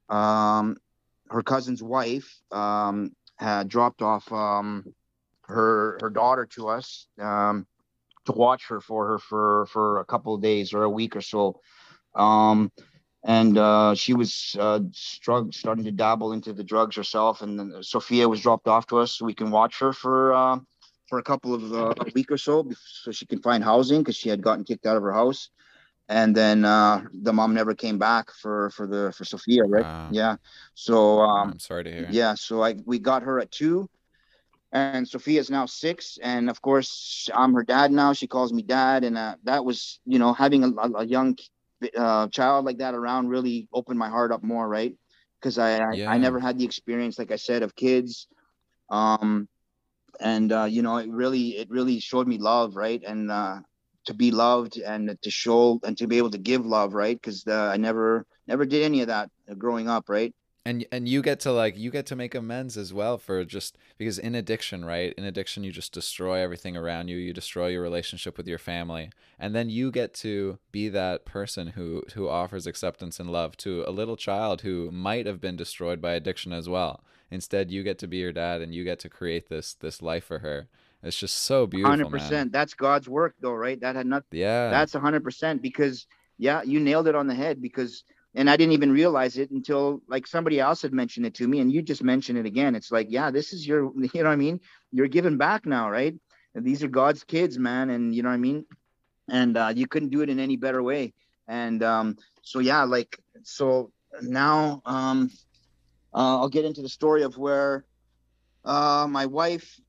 [0.09, 0.77] um
[1.29, 4.85] her cousin's wife um had dropped off um
[5.43, 7.65] her her daughter to us um,
[8.25, 11.21] to watch her for her for for a couple of days or a week or
[11.21, 11.59] so.
[12.15, 12.71] Um,
[13.25, 17.41] and uh, she was uh, strug- starting to dabble into the drugs herself.
[17.41, 20.59] And then Sophia was dropped off to us so we can watch her for uh,
[21.07, 24.17] for a couple of uh, a week or so, so she can find housing because
[24.17, 25.49] she had gotten kicked out of her house.
[26.09, 29.83] And then uh, the mom never came back for for the for Sophia, right?
[29.83, 30.09] Wow.
[30.11, 30.35] Yeah.
[30.73, 32.07] So um, I'm sorry to hear.
[32.09, 32.33] Yeah.
[32.33, 33.89] So I we got her at two
[34.73, 38.11] and Sophia's now six, and of course I'm her dad now.
[38.13, 41.37] She calls me dad, and uh, that was, you know, having a, a young
[41.95, 44.95] uh, child like that around really opened my heart up more, right?
[45.39, 46.09] Because I yeah.
[46.09, 48.27] I, I, never had the experience, like I said, of kids,
[48.89, 49.47] um,
[50.19, 53.01] and uh, you know, it really it really showed me love, right?
[53.05, 53.59] And uh,
[54.07, 57.15] to be loved and to show and to be able to give love, right?
[57.15, 60.33] Because I never never did any of that growing up, right?
[60.65, 63.77] And and you get to like you get to make amends as well for just
[63.97, 67.81] because in addiction right in addiction you just destroy everything around you you destroy your
[67.81, 69.09] relationship with your family
[69.43, 73.83] and then you get to be that person who who offers acceptance and love to
[73.85, 77.03] a little child who might have been destroyed by addiction as well.
[77.29, 80.23] Instead you get to be your dad and you get to create this this life
[80.23, 80.67] for her.
[81.01, 82.49] It's just so beautiful 100% man.
[82.51, 83.79] that's god's work though right?
[83.81, 84.69] That had nothing yeah.
[84.69, 86.07] That's 100% because
[86.37, 88.05] yeah you nailed it on the head because
[88.35, 91.59] and I didn't even realize it until like somebody else had mentioned it to me,
[91.59, 92.75] and you just mentioned it again.
[92.75, 94.59] It's like, yeah, this is your, you know what I mean?
[94.91, 96.15] You're giving back now, right?
[96.55, 98.65] And these are God's kids, man, and you know what I mean?
[99.29, 101.13] And uh, you couldn't do it in any better way.
[101.47, 105.31] And um, so yeah, like so now um,
[106.13, 107.85] uh, I'll get into the story of where
[108.65, 109.81] uh, my wife's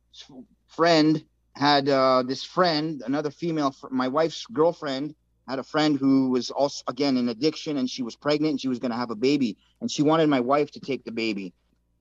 [0.69, 1.25] friend
[1.55, 5.15] had uh, this friend, another female, my wife's girlfriend
[5.47, 8.61] I had a friend who was also again in addiction and she was pregnant and
[8.61, 11.13] she was going to have a baby and she wanted my wife to take the
[11.13, 11.53] baby.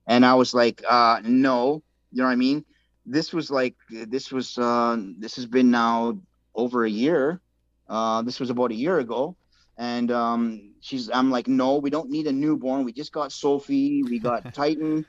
[0.06, 1.82] And i was like uh no.
[2.12, 2.64] You know what i mean?
[3.06, 6.18] This was like this was uh this has been now
[6.54, 7.40] over a year.
[7.88, 9.36] Uh this was about a year ago.
[9.76, 12.84] And um she's i'm like no we don't need a newborn.
[12.84, 14.02] We just got sophie.
[14.04, 15.04] We got titan.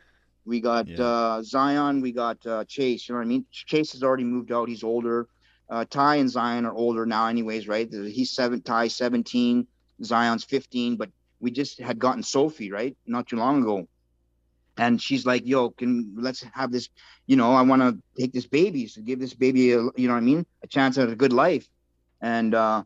[0.46, 1.04] We got yeah.
[1.04, 2.02] uh zion.
[2.02, 3.08] We got uh chase.
[3.08, 3.46] You know what i mean?
[3.52, 4.68] Chase has already moved out.
[4.68, 5.30] He's older
[5.70, 7.90] uh, Ty and Zion are older now, anyways, right?
[7.92, 9.68] He's seven, Ty 17,
[10.04, 11.10] Zion's 15, but
[11.40, 12.96] we just had gotten Sophie, right?
[13.06, 13.88] Not too long ago.
[14.78, 16.90] And she's like, yo, can let's have this,
[17.28, 20.14] you know, I want to take this baby, so give this baby, a, you know
[20.14, 20.46] what I mean?
[20.64, 21.68] A chance at a good life.
[22.22, 22.84] And uh,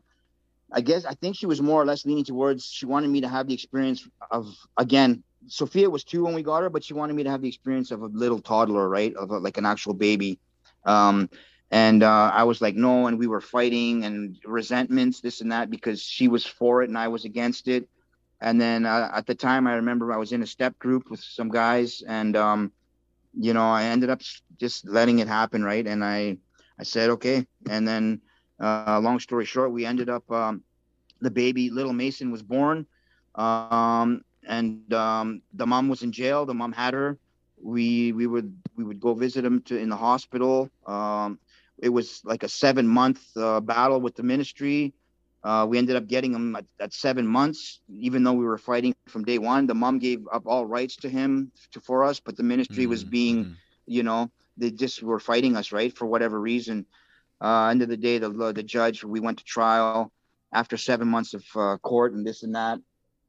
[0.72, 3.28] I guess, I think she was more or less leaning towards, she wanted me to
[3.28, 7.14] have the experience of, again, Sophia was two when we got her, but she wanted
[7.14, 9.14] me to have the experience of a little toddler, right?
[9.16, 10.38] Of a, like an actual baby.
[10.84, 11.28] Um,
[11.70, 15.70] and uh, I was like, no, and we were fighting and resentments, this and that,
[15.70, 17.88] because she was for it and I was against it.
[18.40, 21.20] And then uh, at the time, I remember I was in a step group with
[21.20, 22.72] some guys, and um,
[23.38, 24.20] you know, I ended up
[24.58, 25.86] just letting it happen, right?
[25.86, 26.38] And I,
[26.78, 27.46] I said, okay.
[27.68, 28.20] And then,
[28.60, 30.62] uh, long story short, we ended up, um,
[31.20, 32.86] the baby, little Mason, was born,
[33.36, 36.46] um, and um, the mom was in jail.
[36.46, 37.18] The mom had her.
[37.62, 40.70] We we would we would go visit him to in the hospital.
[41.82, 44.94] It was like a seven month uh, battle with the ministry.
[45.42, 48.94] Uh, we ended up getting him at, at, seven months, even though we were fighting
[49.08, 49.66] from day one.
[49.66, 52.90] The mom gave up all rights to him to, for us, but the ministry mm-hmm.
[52.90, 53.52] was being, mm-hmm.
[53.86, 56.84] you know, they just were fighting us, right, for whatever reason.
[57.40, 60.12] Uh, end of the day, the the judge, we went to trial
[60.52, 62.78] after seven months of uh, court and this and that.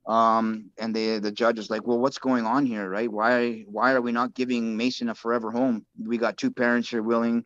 [0.06, 3.10] Um, and the the judge is like, "Well, what's going on here, right?
[3.10, 5.86] Why why are we not giving Mason a forever home?
[5.98, 7.46] We got two parents here willing."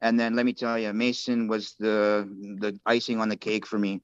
[0.00, 2.28] And then let me tell you, Mason was the
[2.60, 4.00] the icing on the cake for me.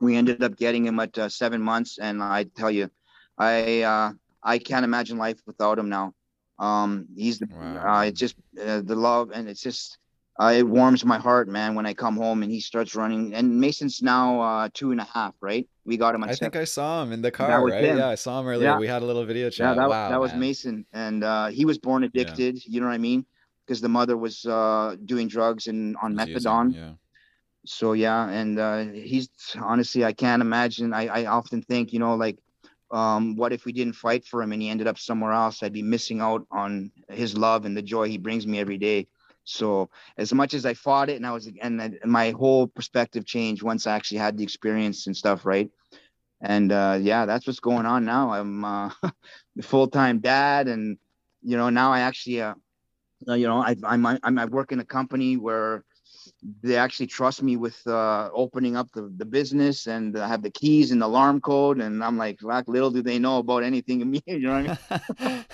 [0.00, 2.90] We ended up getting him at uh, seven months, and I tell you,
[3.38, 4.12] I uh,
[4.42, 6.14] I can't imagine life without him now.
[6.58, 8.00] Um, he's the wow.
[8.00, 9.98] uh, it's just uh, the love, and it's just
[10.40, 13.34] uh, it warms my heart, man, when I come home and he starts running.
[13.34, 15.68] And Mason's now uh, two and a half, right?
[15.84, 16.24] We got him.
[16.24, 17.84] I think I saw him in the car, right?
[17.84, 17.98] Him.
[17.98, 18.68] Yeah, I saw him earlier.
[18.68, 18.78] Yeah.
[18.78, 19.76] We had a little video chat.
[19.76, 22.56] Yeah, that, wow, that was Mason, and uh, he was born addicted.
[22.56, 22.62] Yeah.
[22.66, 23.26] You know what I mean?
[23.70, 26.74] Because the mother was uh, doing drugs and on methadone.
[26.74, 26.94] Yeah.
[27.66, 29.28] So yeah, and uh, he's
[29.62, 30.92] honestly, I can't imagine.
[30.92, 32.38] I, I often think, you know, like,
[32.90, 35.62] um, what if we didn't fight for him and he ended up somewhere else?
[35.62, 39.06] I'd be missing out on his love and the joy he brings me every day.
[39.44, 43.62] So as much as I fought it and I was and my whole perspective changed
[43.62, 45.70] once I actually had the experience and stuff, right?
[46.40, 48.32] And uh, yeah, that's what's going on now.
[48.32, 48.90] I'm uh,
[49.56, 50.98] the full time dad, and
[51.42, 52.54] you know now I actually, uh,
[53.26, 55.84] you know, I, I'm I'm I work in a company where
[56.62, 60.50] they actually trust me with uh, opening up the, the business and I have the
[60.50, 61.80] keys and the alarm code.
[61.80, 64.76] And I'm like, like little do they know about anything in me, you know what
[65.20, 65.44] I mean?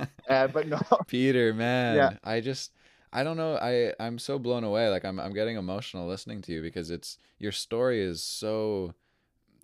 [0.28, 2.12] uh, but no, Peter, man, yeah.
[2.24, 2.72] I just,
[3.12, 3.56] I don't know.
[3.56, 4.88] I I'm so blown away.
[4.88, 8.94] Like I'm I'm getting emotional listening to you because it's your story is so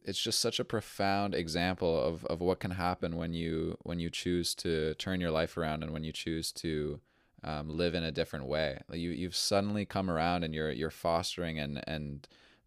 [0.04, 4.10] it's just such a profound example of, of what can happen when you when you
[4.10, 7.00] choose to turn your life around and when you choose to
[7.44, 8.80] um, live in a different way.
[8.92, 12.26] You you've suddenly come around and you're you're fostering and and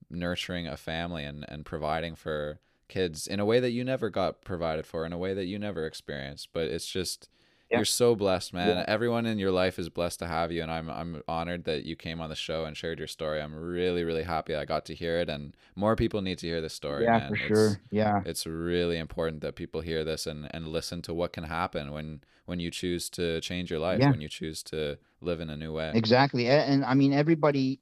[0.10, 4.42] nurturing a family and and providing for kids in a way that you never got
[4.42, 6.50] provided for in a way that you never experienced.
[6.54, 7.30] But it's just
[7.72, 7.78] yeah.
[7.78, 8.78] You're so blessed, man.
[8.78, 8.86] Yeah.
[8.88, 11.96] Everyone in your life is blessed to have you, and I'm I'm honored that you
[11.96, 13.42] came on the show and shared your story.
[13.42, 16.60] I'm really really happy I got to hear it, and more people need to hear
[16.60, 17.06] this story.
[17.06, 17.30] Yeah, man.
[17.30, 17.82] for it's, sure.
[17.90, 21.92] Yeah, it's really important that people hear this and and listen to what can happen
[21.92, 24.12] when when you choose to change your life, yeah.
[24.12, 25.92] when you choose to live in a new way.
[25.96, 27.80] Exactly, and I mean everybody.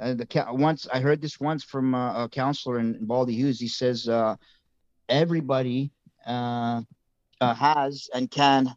[0.00, 3.60] Uh, the once I heard this once from uh, a counselor in, in Baldy Hughes.
[3.60, 4.36] He says uh,
[5.08, 5.90] everybody
[6.26, 6.82] uh,
[7.40, 8.74] uh, has and can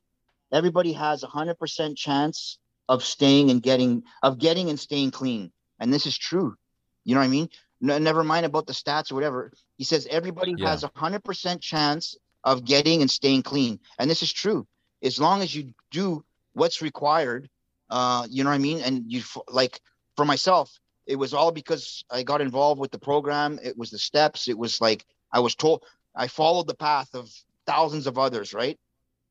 [0.55, 5.51] everybody has a hundred percent chance of staying and getting of getting and staying clean.
[5.79, 6.55] And this is true.
[7.03, 7.49] You know what I mean?
[7.81, 9.51] No, never mind about the stats or whatever.
[9.77, 10.69] He says everybody yeah.
[10.69, 13.79] has a hundred percent chance of getting and staying clean.
[13.99, 14.65] And this is true.
[15.03, 17.49] As long as you do what's required,
[17.89, 18.79] uh, you know what I mean?
[18.79, 19.81] And you like
[20.15, 23.59] for myself, it was all because I got involved with the program.
[23.61, 24.47] It was the steps.
[24.47, 25.83] It was like I was told
[26.15, 27.29] I followed the path of
[27.67, 28.79] thousands of others, right?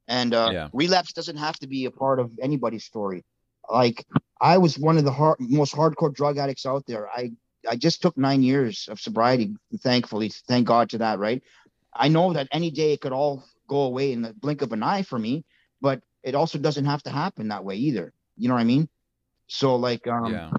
[0.07, 0.69] And uh, yeah.
[0.73, 3.25] relapse doesn't have to be a part of anybody's story.
[3.71, 4.05] Like
[4.41, 7.09] I was one of the hard, most hardcore drug addicts out there.
[7.09, 7.33] I
[7.69, 9.57] I just took nine years of sobriety.
[9.81, 11.19] Thankfully, thank God to that.
[11.19, 11.43] Right.
[11.95, 14.83] I know that any day it could all go away in the blink of an
[14.83, 15.45] eye for me,
[15.81, 18.13] but it also doesn't have to happen that way either.
[18.37, 18.89] You know what I mean?
[19.47, 20.51] So like, um, yeah.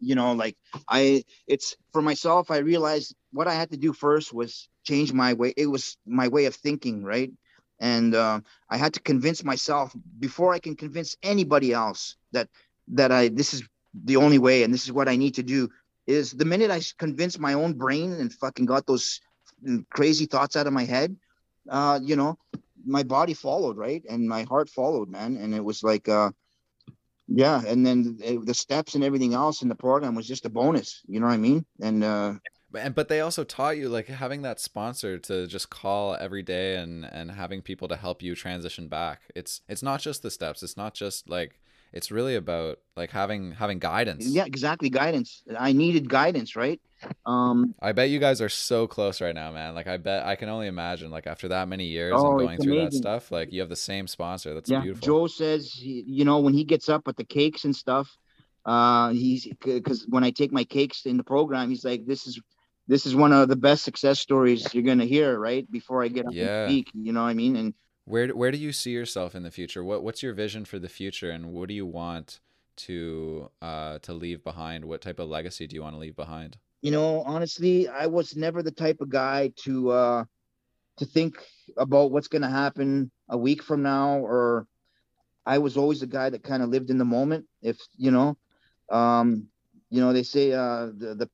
[0.00, 0.56] you know, like
[0.88, 2.50] I, it's for myself.
[2.50, 5.54] I realized what I had to do first was change my way.
[5.56, 7.32] It was my way of thinking, right?
[7.80, 12.48] And uh, I had to convince myself before I can convince anybody else that
[12.88, 13.62] that I this is
[14.04, 15.68] the only way and this is what I need to do
[16.06, 19.20] is the minute I convinced my own brain and fucking got those
[19.90, 21.16] crazy thoughts out of my head,
[21.68, 22.38] uh, you know,
[22.84, 24.02] my body followed right?
[24.08, 26.08] And my heart followed, man, and it was like.
[26.08, 26.30] Uh,
[27.28, 27.60] yeah.
[27.66, 31.02] And then the steps and everything else in the program was just a bonus.
[31.08, 31.66] You know what i mean?
[31.80, 32.34] And uh
[32.76, 36.76] and but they also taught you like having that sponsor to just call every day
[36.76, 39.22] and and having people to help you transition back.
[39.34, 40.62] It's it's not just the steps.
[40.62, 41.60] It's not just like
[41.92, 44.26] it's really about like having having guidance.
[44.26, 45.42] Yeah exactly guidance.
[45.58, 46.80] I needed guidance right?
[47.26, 49.74] Um i bet you guys are so close right now man.
[49.74, 52.58] Like i bet i can only imagine like after that many years oh, and going
[52.58, 52.90] through amazing.
[52.90, 54.54] that stuff like you have the same sponsor.
[54.54, 55.06] That's yeah, beautiful.
[55.06, 58.16] Joe says you know when he gets up with the cakes and stuff
[58.66, 62.40] uh he's because when i take my cakes in the program he's like this is
[62.88, 65.70] this is one of the best success stories you're going to hear right?
[65.70, 66.64] Before i get up yeah.
[66.64, 67.56] and speak you know what i mean?
[67.56, 67.74] And
[68.04, 69.82] where where do you see yourself in the future?
[69.84, 72.40] What what's your vision for the future and what do you want
[72.76, 74.84] to uh to leave behind?
[74.84, 76.58] What type of legacy do you want to leave behind?
[76.82, 80.24] You know honestly i was never the type of guy to uh
[80.98, 81.36] to think
[81.76, 84.66] about what's going to happen a week from now or
[85.44, 88.36] i was always the guy that kind of lived in the moment if you know?
[88.88, 89.48] Um
[89.90, 91.30] you know they say uh the, the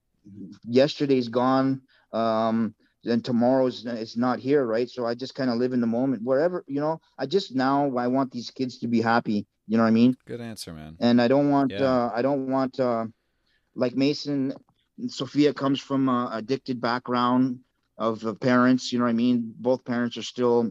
[0.64, 1.80] yesterday's gone
[2.12, 4.88] um and tomorrow's it's not here right?
[4.88, 7.96] So i just kind of live in the moment wherever you know i just now
[7.96, 10.16] i want these kids to be happy you know what i mean?
[10.26, 10.96] Good answer man.
[11.00, 11.82] And i don't want yeah.
[11.82, 13.06] uh i don't want uh
[13.74, 14.54] like mason
[15.08, 17.60] sophia comes from a addicted background
[17.98, 19.54] of uh, parents you know what i mean?
[19.58, 20.70] Both parents are still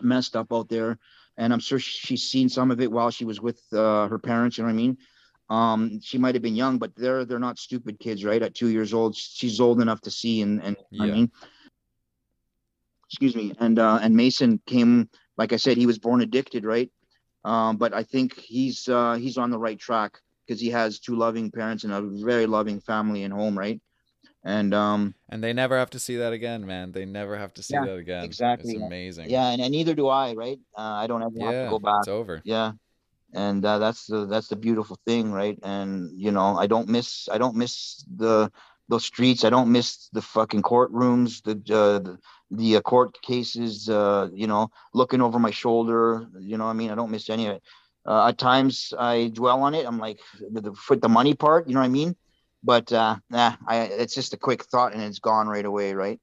[0.00, 0.98] messed up out there
[1.36, 4.58] and i'm sure she's seen some of it while she was with uh, her parents
[4.58, 4.96] you know what i mean
[5.52, 8.42] Um, she might have been young, but they're they're not stupid kids, right?
[8.42, 11.30] At two years old, she's old enough to see, and and I mean,
[13.10, 16.90] excuse me, and uh, and Mason came, like I said, he was born addicted, right?
[17.44, 21.16] Um, but I think he's uh, he's on the right track because he has two
[21.16, 23.78] loving parents and a very loving family and home, right?
[24.44, 26.92] And um, And they never have to see that again, man.
[26.92, 28.24] They never have to see Yeah, that again.
[28.24, 28.72] exactly.
[28.72, 29.28] It's amazing.
[29.28, 30.58] yeah, and, and neither do I, right?
[30.74, 31.98] Uh, I don't ever have to go back.
[32.00, 32.40] It's over.
[32.46, 32.72] yeah
[33.34, 35.58] and uh, that's the that's the beautiful thing right?
[35.62, 38.50] And you know i don't miss i don't miss the
[38.88, 39.44] those streets.
[39.44, 42.18] I don't miss the fucking courtrooms the uh, the,
[42.50, 46.90] the uh, court cases uh you know looking over my shoulder you know i mean?
[46.90, 47.62] I don't miss any of it.
[48.06, 49.86] Uh, at times i dwell on it.
[49.86, 50.20] I'm like
[50.50, 52.16] the, the for the money part you know what i mean?
[52.62, 56.20] But uh nah, I, it's just a quick thought and it's gone right away right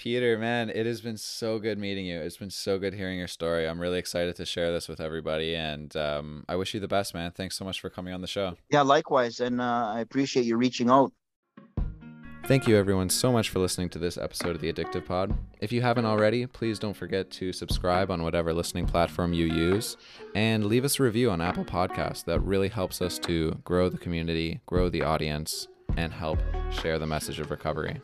[0.00, 2.18] Peter, man, it has been so good meeting you.
[2.18, 3.68] It's been so good hearing your story.
[3.68, 7.12] I'm really excited to share this with everybody, and um, I wish you the best,
[7.12, 7.32] man.
[7.32, 8.56] Thanks so much for coming on the show.
[8.70, 11.12] yeah likewise and uh, i appreciate you reaching out
[12.46, 15.36] Thank you, everyone, so much for listening to this episode of the Addictive Pod.
[15.60, 19.98] If you haven't already, please don't forget to subscribe on whatever listening platform you use
[20.34, 22.24] and leave us a review on Apple Podcasts.
[22.24, 26.40] That really helps us to grow the community, grow the audience, and help
[26.72, 28.00] share the message of recovery.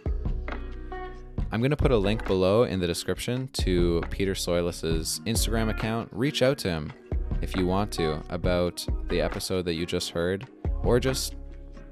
[1.53, 6.09] I'm going to put a link below in the description to Peter Soiles's Instagram account.
[6.11, 6.93] Reach out to him
[7.41, 10.49] if you want to about the episode that you just heard,
[10.83, 11.37] or just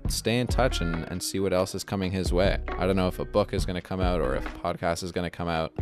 [0.09, 2.59] stay in touch and, and see what else is coming his way.
[2.79, 5.03] I don't know if a book is going to come out or if a podcast
[5.03, 5.73] is going to come out,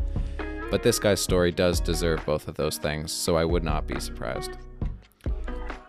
[0.71, 3.99] but this guy's story does deserve both of those things, so I would not be
[4.01, 4.59] surprised.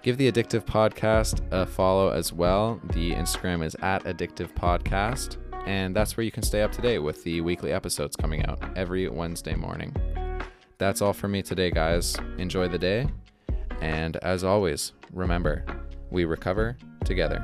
[0.02, 2.82] Give the Addictive Podcast a follow as well.
[2.92, 7.00] The Instagram is at Addictive Podcast, and that's where you can stay up to date
[7.00, 9.96] with the weekly episodes coming out every Wednesday morning.
[10.78, 12.18] That's all for me today, guys.
[12.38, 13.08] Enjoy the day,
[13.82, 15.66] and as always, remember,
[16.12, 17.44] we recover together.